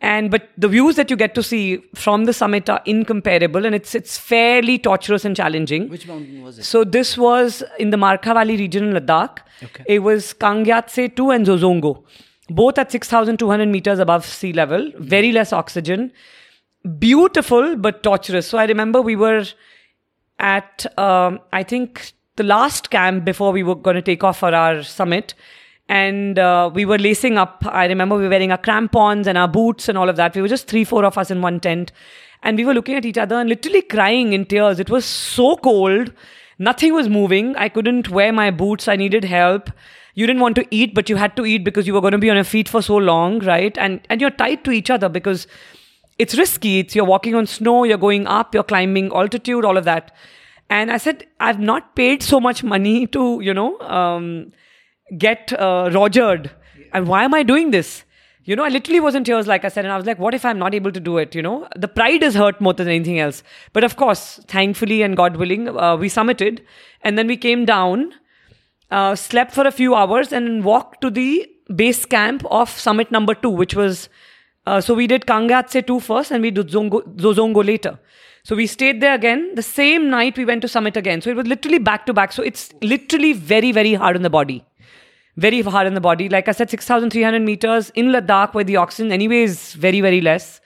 [0.00, 3.74] And but the views that you get to see from the summit are incomparable and
[3.74, 5.88] it's it's fairly torturous and challenging.
[5.90, 6.64] which mountain was it?
[6.64, 9.40] So this was in the Markha Valley region in Ladakh.
[9.62, 9.84] Okay.
[9.86, 12.02] It was Kangyatse 2 and Zozongo,
[12.48, 14.90] both at 6,200 meters above sea level.
[14.98, 16.12] Very less oxygen.
[16.98, 18.46] Beautiful but torturous.
[18.46, 19.44] So I remember we were
[20.38, 24.54] at um, I think the last camp before we were going to take off for
[24.54, 25.34] our summit.
[25.90, 27.64] And uh, we were lacing up.
[27.66, 30.36] I remember we were wearing our crampons and our boots and all of that.
[30.36, 31.90] We were just three, four of us in one tent.
[32.44, 34.78] And we were looking at each other and literally crying in tears.
[34.78, 36.12] It was so cold.
[36.60, 37.56] Nothing was moving.
[37.56, 38.86] I couldn't wear my boots.
[38.86, 39.68] I needed help.
[40.14, 42.18] You didn't want to eat, but you had to eat because you were going to
[42.18, 43.76] be on your feet for so long, right?
[43.76, 45.48] And and you're tied to each other because
[46.18, 46.78] it's risky.
[46.80, 50.14] It's you're walking on snow, you're going up, you're climbing altitude, all of that.
[50.68, 54.52] And I said, I've not paid so much money to, you know, um,
[55.18, 56.50] get uh, rogered.
[56.92, 58.04] And why am I doing this?
[58.44, 60.34] You know, I literally was in tears, like I said, and I was like, what
[60.34, 61.34] if I'm not able to do it?
[61.34, 63.42] You know, the pride is hurt more than anything else.
[63.72, 66.60] But of course, thankfully and God willing, uh, we summited
[67.02, 68.14] and then we came down,
[68.90, 73.34] uh, slept for a few hours, and walked to the base camp of summit number
[73.34, 74.08] two, which was
[74.66, 77.98] uh, so we did Kangyatse 2 first and we did Zongo, Zozongo later.
[78.42, 79.54] So we stayed there again.
[79.54, 81.20] The same night we went to Summit again.
[81.20, 82.32] So it was literally back to back.
[82.32, 84.64] So it's literally very, very hard on the body.
[85.36, 86.28] Very hard on the body.
[86.28, 90.60] Like I said, 6,300 meters in Ladakh where the oxygen anyway is very, very less.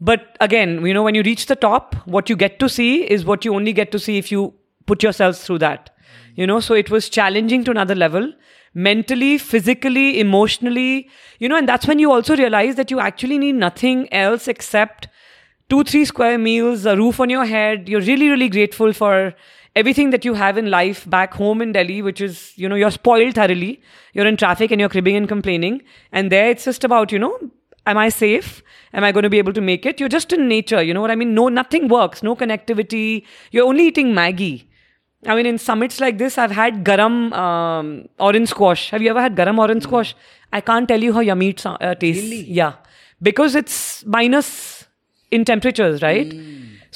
[0.00, 3.24] But again, you know, when you reach the top, what you get to see is
[3.24, 4.54] what you only get to see if you
[4.86, 5.90] put yourselves through that.
[6.34, 8.32] You know, so it was challenging to another level
[8.74, 11.08] mentally, physically, emotionally,
[11.38, 15.08] you know, and that's when you also realize that you actually need nothing else except
[15.68, 17.88] two, three square meals, a roof on your head.
[17.88, 19.34] You're really, really grateful for
[19.80, 22.96] everything that you have in life back home in Delhi, which is, you know, you're
[22.96, 23.80] spoiled thoroughly.
[24.14, 25.82] You're in traffic and you're cribbing and complaining.
[26.12, 27.36] And there it's just about, you know,
[27.86, 28.62] am I safe?
[28.92, 30.00] Am I going to be able to make it?
[30.00, 31.34] You're just in nature, you know what I mean?
[31.34, 33.24] No, nothing works, no connectivity.
[33.52, 34.64] You're only eating Maggi.
[35.26, 38.90] I mean, in summits like this, I've had garam um, orange squash.
[38.90, 40.14] Have you ever had garam orange squash?
[40.52, 42.24] I can't tell you how yummy it uh, tastes.
[42.24, 42.42] Really?
[42.60, 42.72] Yeah,
[43.20, 44.86] because it's minus
[45.30, 46.32] in temperatures, right?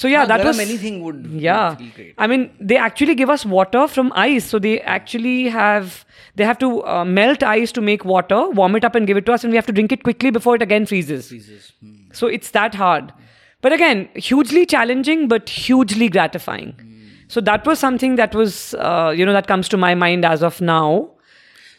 [0.02, 1.76] So yeah, Ah, that was anything would would yeah.
[1.96, 2.14] great.
[2.18, 4.44] I mean, they actually give us water from ice.
[4.44, 8.84] So they actually have they have to uh, melt ice to make water, warm it
[8.84, 10.62] up, and give it to us, and we have to drink it quickly before it
[10.62, 11.28] again freezes.
[11.28, 11.72] Jesus.
[11.80, 11.92] Hmm.
[12.12, 13.12] So it's that hard.
[13.60, 16.74] But again, hugely challenging, but hugely gratifying.
[17.28, 20.42] So that was something that was, uh, you know, that comes to my mind as
[20.42, 21.12] of now.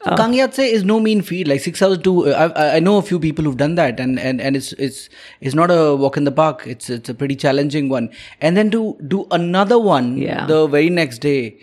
[0.05, 1.47] So Kangyatse is no mean feat.
[1.47, 4.19] Like six hours to, uh, I, I know a few people who've done that, and,
[4.19, 5.09] and, and it's it's
[5.41, 6.65] it's not a walk in the park.
[6.67, 8.09] It's it's a pretty challenging one.
[8.39, 10.45] And then to do another one Yeah.
[10.45, 11.57] the very next day,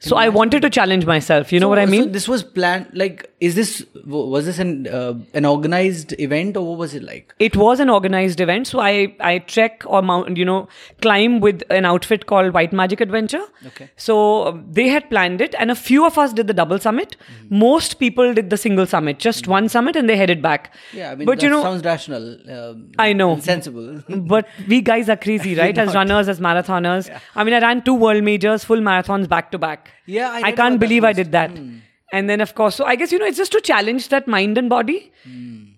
[0.00, 1.52] So I wanted to challenge myself.
[1.52, 2.12] You know So- what I so mean?
[2.12, 2.86] this was planned.
[2.92, 7.34] Like, is this was this an uh, an organized event or what was it like?
[7.40, 8.68] it was an organized event.
[8.68, 10.68] So I, I trek or mount, you know,
[11.02, 13.42] climb with an outfit called White Magic Adventure.
[13.66, 13.90] Okay.
[13.96, 17.16] So um, they had planned it, and a few of us did the double summit.
[17.18, 17.58] Mm-hmm.
[17.58, 20.72] Most people did the single summit, just one summit, and they headed back.
[20.92, 22.38] Yeah, I mean, but that you know, sounds rational.
[22.58, 23.38] Um, I know.
[23.40, 24.02] sensible.
[24.08, 25.76] but we guys are crazy, right?
[25.76, 27.10] As runners, as marathoners.
[27.34, 29.87] I mean, I ran two world majors, full marathons back to back.
[30.06, 31.50] Yeah, I I can't believe I did that.
[32.10, 34.58] And then, of course, so I guess you know, it's just to challenge that mind
[34.58, 35.12] and body.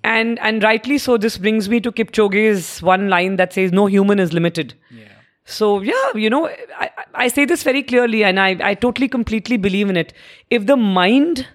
[0.03, 1.17] And and rightly so.
[1.19, 5.09] This brings me to Kipchoge's one line that says, "No human is limited." yeah.
[5.45, 6.49] So yeah, you know,
[6.79, 10.13] I, I say this very clearly, and I, I totally completely believe in it.
[10.49, 11.47] If the mind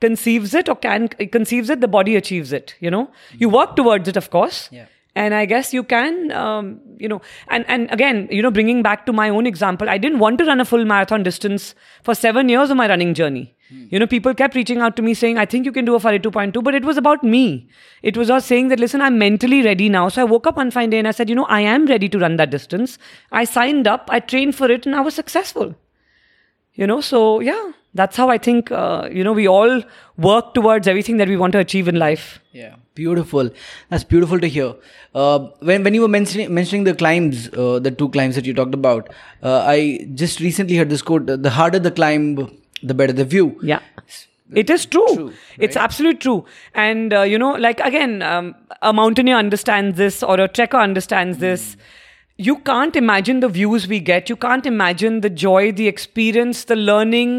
[0.00, 2.74] conceives it or can conceives it, the body achieves it.
[2.78, 4.68] You know, you work towards it, of course.
[4.70, 4.86] Yeah.
[5.24, 6.72] And I guess you can, um,
[7.04, 7.20] you know,
[7.56, 10.46] and and again, you know, bringing back to my own example, I didn't want to
[10.50, 11.68] run a full marathon distance
[12.08, 13.42] for seven years of my running journey.
[13.94, 16.02] You know, people kept reaching out to me saying, "I think you can do a
[16.04, 17.42] 42.2," but it was about me.
[18.12, 20.04] It was us saying that, listen, I'm mentally ready now.
[20.14, 22.08] So I woke up one fine day and I said, you know, I am ready
[22.14, 22.96] to run that distance.
[23.42, 25.74] I signed up, I trained for it, and I was successful
[26.80, 27.62] you know so yeah
[28.00, 29.72] that's how i think uh, you know we all
[30.26, 32.26] work towards everything that we want to achieve in life
[32.58, 33.50] Yeah, beautiful.
[33.88, 34.68] That's beautiful to hear.
[35.14, 35.38] Uh,
[35.70, 38.78] when when you were mentioning mentioning the climbs, uh, the two climbs that you talked
[38.78, 42.24] about, uh, I just recently heard this quote: "The harder the climb,
[42.92, 43.80] the better the view." yeah.
[44.60, 46.44] It is true, True, it's absolutely true.
[46.82, 51.42] And uh, you know like again um, a mountaineer understands this or a trekker understands
[51.42, 51.76] this.
[52.38, 54.30] You can't imagine the views we get.
[54.30, 57.34] You can't imagine the joy the experience the learning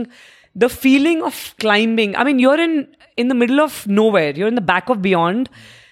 [0.55, 2.87] the feeling of climbing i mean you're in
[3.17, 5.49] in the middle of nowhere you're in the back of beyond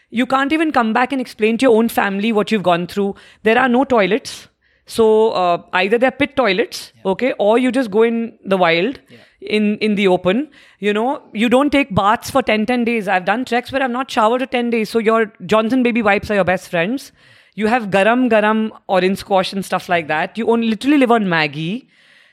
[0.10, 3.14] you can't even come back and explain to your own family what you've gone through
[3.43, 4.47] there are no toilets
[4.88, 8.99] so uh, either they're pit toilets, okay, or you just go in the wild,
[9.41, 10.49] in in the open.
[10.80, 13.10] You know, you don't take baths for 10, 10 days.
[13.10, 14.89] I've done treks where I've not showered for 10 days.
[14.89, 17.12] So your Johnson baby wipes are your best friends.
[17.55, 20.38] You have garam garam orange squash and stuff like that.
[20.38, 21.88] You only literally live on Maggi.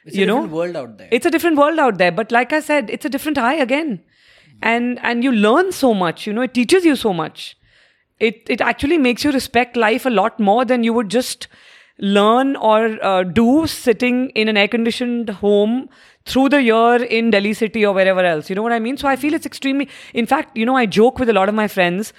[0.05, 1.09] It's you a know, different world out there.
[1.11, 2.13] it's a different world out there.
[2.13, 4.01] But like I said, it's a different high again,
[4.63, 6.27] and and you learn so much.
[6.27, 7.57] You know, it teaches you so much.
[8.21, 11.49] It it actually makes you respect life a lot more than you would just
[11.99, 15.89] learn or uh, do sitting in an air conditioned home
[16.27, 18.49] through the year in Delhi city or wherever else.
[18.51, 18.97] You know what I mean?
[18.97, 19.89] So I feel it's extremely.
[20.13, 22.13] In fact, you know, I joke with a lot of my friends.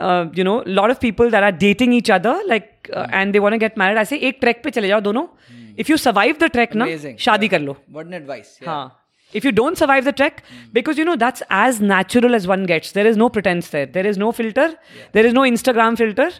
[0.00, 3.14] Uh, you know lot of people that are dating each other like uh, hmm.
[3.14, 3.96] and they want to get married.
[3.96, 5.30] I say ek trek pe chale jao dono
[5.76, 7.14] if you survive the trek Amazing.
[7.14, 7.74] na shaadi yeah.
[7.90, 8.88] what an advice yeah.
[9.32, 10.72] If you don't survive the trek hmm.
[10.72, 12.90] because you know that's as natural as one gets.
[12.90, 13.86] There is no pretense there.
[13.86, 14.76] There is no filter.
[15.12, 16.30] There is no instagram filter.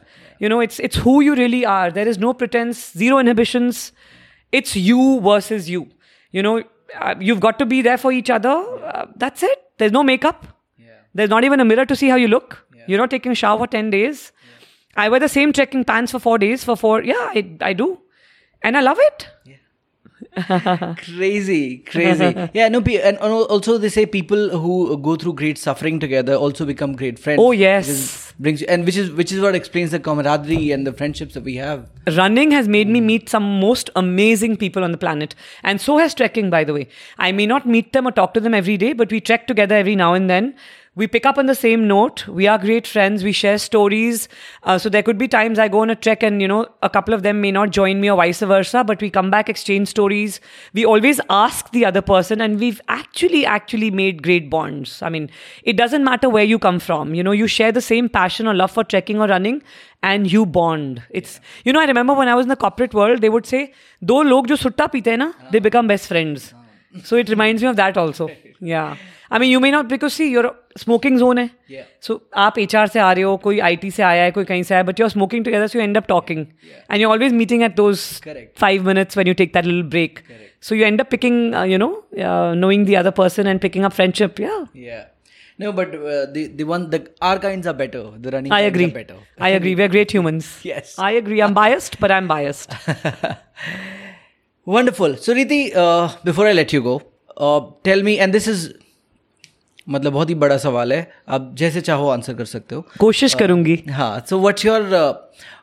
[0.40, 1.92] You know it's it's who you really are.
[1.92, 3.92] There is no pretense zero inhibitions.
[4.50, 5.86] It's you versus you.
[6.32, 6.62] You know
[7.00, 8.56] uh, you've got to be there for each other.
[9.16, 9.64] That's it.
[9.78, 10.46] There's no makeup.
[11.14, 12.63] There's not even a mirror to see how you look.
[12.86, 14.32] You're not taking a shower for 10 days.
[14.96, 16.64] I wear the same trekking pants for four days.
[16.64, 18.00] For four, yeah, I, I do.
[18.62, 19.28] And I love it.
[20.96, 26.34] crazy crazy yeah no and also they say people who go through great suffering together
[26.34, 28.32] also become great friends Oh, yes.
[28.38, 31.56] Brings and which is which is what explains the camaraderie and the friendships that we
[31.56, 35.98] have running has made me meet some most amazing people on the planet and so
[35.98, 38.76] has trekking by the way i may not meet them or talk to them every
[38.76, 40.54] day but we trek together every now and then
[40.96, 42.26] we pick up on the same note.
[42.28, 43.24] We are great friends.
[43.24, 44.28] We share stories.
[44.62, 46.90] Uh, so there could be times I go on a trek and, you know, a
[46.90, 49.88] couple of them may not join me or vice versa, but we come back, exchange
[49.88, 50.40] stories.
[50.72, 55.02] We always ask the other person and we've actually, actually made great bonds.
[55.02, 55.30] I mean,
[55.64, 57.14] it doesn't matter where you come from.
[57.14, 59.62] You know, you share the same passion or love for trekking or running
[60.04, 61.02] and you bond.
[61.10, 63.72] It's, you know, I remember when I was in the corporate world, they would say,
[64.04, 66.54] Do log jo sutta pite na, they become best friends.
[67.02, 68.30] So it reminds me of that also.
[68.60, 68.96] Yeah.
[69.34, 71.48] I mean you may not because see your smoking zone है
[72.06, 74.74] so आप H से आ रहे हो कोई आई से आया है कोई कहीं से
[74.74, 76.44] आया but you are smoking together so you end up talking
[76.90, 78.04] and you always meeting at those
[78.60, 80.18] five minutes when you take that lil break
[80.68, 81.90] so you end up picking you know
[82.66, 85.02] knowing the other person and picking up friendship yeah
[85.58, 88.00] No, but uh, the the one the our kinds are better.
[88.22, 88.86] The running I agree.
[88.94, 89.18] better.
[89.48, 89.74] I agree.
[89.80, 90.48] We're great humans.
[90.70, 90.94] Yes.
[90.98, 91.40] I agree.
[91.46, 92.74] I'm biased, but I'm biased.
[94.66, 95.16] Wonderful.
[95.16, 97.02] So Reeti, uh, before I let you go,
[97.36, 98.64] uh, tell me, and this is
[99.86, 103.38] मतलब बहुत ही बड़ा सवाल है। आप जैसे चाहो answer कर सकते हो। कोशिश uh,
[103.38, 104.82] करूँगी। हाँ so what's your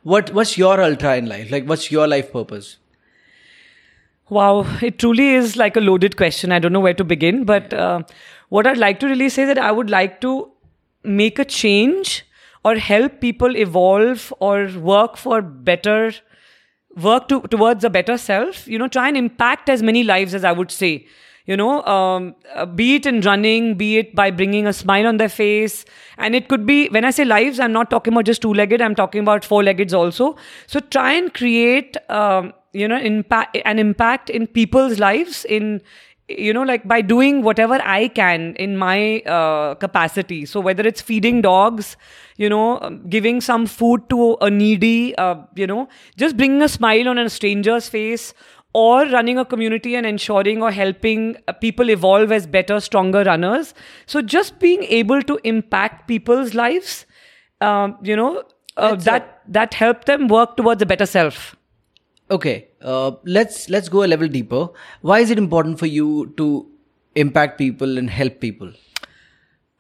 [0.08, 2.76] what what's your ultra in life like what's your life purpose
[4.32, 7.74] wow it truly is like a loaded question I don't know where to begin but
[8.54, 10.34] what are like to release is that I would like to
[11.06, 12.22] make a change
[12.66, 16.14] or help people evolve or work for better
[16.98, 20.46] work to towards a better self you know try and impact as many life as
[20.46, 20.94] I would say
[21.46, 25.18] you know um, uh, be it in running be it by bringing a smile on
[25.18, 25.86] their face.
[26.18, 28.82] And it could be when i say lives i'm not talking about just two legged
[28.82, 30.36] i'm talking about four leggeds also.
[30.68, 35.82] So try and create um, you know impact an impact in people's lives in
[36.28, 40.46] you know like by doing whatever i can in my uh, capacity.
[40.46, 41.98] So whether it's feeding dogs
[42.38, 45.88] you know um, giving some food to a needy uh, you know
[46.18, 48.34] just bringing a smile on a stranger's face
[48.74, 53.74] or running a community and ensuring or helping uh, people evolve as better stronger runners.
[54.06, 57.06] So just being able to impact people's lives
[57.60, 58.44] um, you know
[58.78, 61.56] uh, that that help them work towards a better self.
[62.30, 64.70] Okay uh, let's let's go a level deeper.
[65.02, 66.68] Why is it important for you to
[67.16, 68.72] impact people and help people?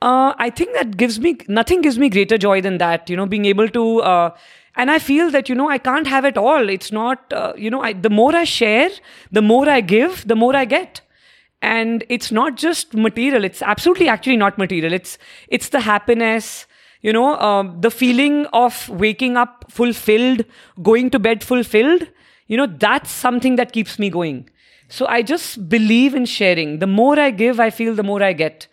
[0.02, 3.10] Uh, I think that gives me nothing gives me greater joy than that.
[3.10, 4.32] You know, being able to, uh,
[4.76, 6.70] and I feel that you know I can't have it all.
[6.70, 8.90] It's not, uh, you know, I, the more I share,
[9.32, 11.02] the more I give, the more I get.
[11.62, 13.44] And it's not just material.
[13.44, 14.94] It's absolutely actually not material.
[14.94, 15.18] It's
[15.48, 16.66] it's the happiness,
[17.02, 20.46] you know, um, the feeling of waking up fulfilled,
[20.82, 22.08] going to bed fulfilled
[22.52, 24.50] you know, that's something that keeps me going.
[24.90, 26.80] So I just believe in sharing.
[26.80, 28.68] The more I give, I feel the more I get.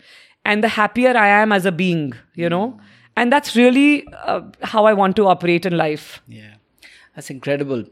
[0.44, 2.80] And the happier I am as a being, you know?
[3.18, 6.22] And that's really uh, how I want to operate in life.
[6.28, 6.54] Yeah.
[7.14, 7.84] That's incredible.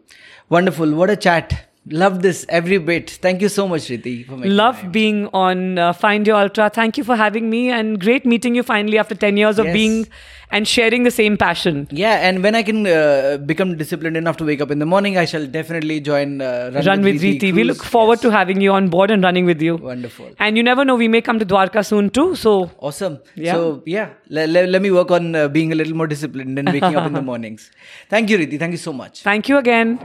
[0.48, 0.94] Wonderful.
[0.94, 1.68] What a chat.
[1.90, 3.10] Love this every bit.
[3.10, 4.26] Thank you so much, Reeti.
[4.26, 4.90] For Love time.
[4.90, 6.68] being on uh, Find Your Ultra.
[6.68, 9.72] Thank you for having me and great meeting you finally after 10 years of yes.
[9.72, 10.06] being
[10.50, 11.86] and sharing the same passion.
[11.90, 15.16] Yeah, and when I can uh, become disciplined enough to wake up in the morning,
[15.16, 17.52] I shall definitely join uh, Run, Run, with, Reeti.
[17.52, 18.22] We look forward yes.
[18.22, 19.76] to having you on board and running with you.
[19.76, 20.30] Wonderful.
[20.38, 22.34] And you never know, we may come to Dwarka soon too.
[22.34, 23.20] So awesome.
[23.34, 23.52] Yeah.
[23.54, 26.68] So yeah, let, let, let me work on uh, being a little more disciplined and
[26.68, 27.70] waking up in the mornings.
[28.08, 28.58] Thank you, Reeti.
[28.58, 29.22] Thank you so much.
[29.22, 30.00] Thank you again.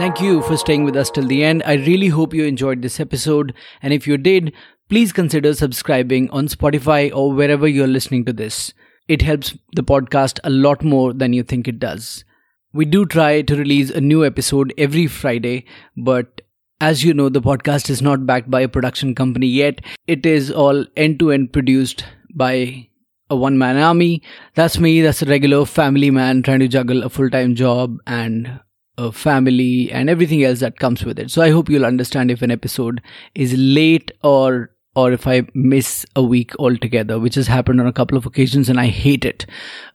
[0.00, 1.62] Thank you for staying with us till the end.
[1.66, 3.52] I really hope you enjoyed this episode.
[3.82, 4.54] And if you did,
[4.88, 8.72] please consider subscribing on Spotify or wherever you're listening to this.
[9.08, 12.24] It helps the podcast a lot more than you think it does.
[12.72, 15.66] We do try to release a new episode every Friday,
[15.98, 16.40] but
[16.80, 19.82] as you know, the podcast is not backed by a production company yet.
[20.06, 22.88] It is all end to end produced by
[23.28, 24.22] a one man army.
[24.54, 28.60] That's me, that's a regular family man trying to juggle a full time job and
[29.00, 32.42] uh, family and everything else that comes with it so i hope you'll understand if
[32.42, 33.00] an episode
[33.34, 37.92] is late or or if I miss a week altogether, which has happened on a
[37.92, 39.46] couple of occasions, and I hate it.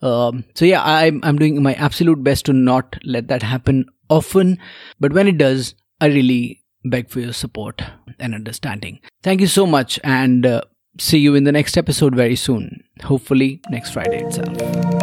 [0.01, 4.57] Um, so yeah, I'm I'm doing my absolute best to not let that happen often,
[4.99, 7.81] but when it does, I really beg for your support
[8.19, 8.99] and understanding.
[9.23, 10.61] Thank you so much, and uh,
[10.97, 12.83] see you in the next episode very soon.
[13.03, 14.94] Hopefully next Friday itself.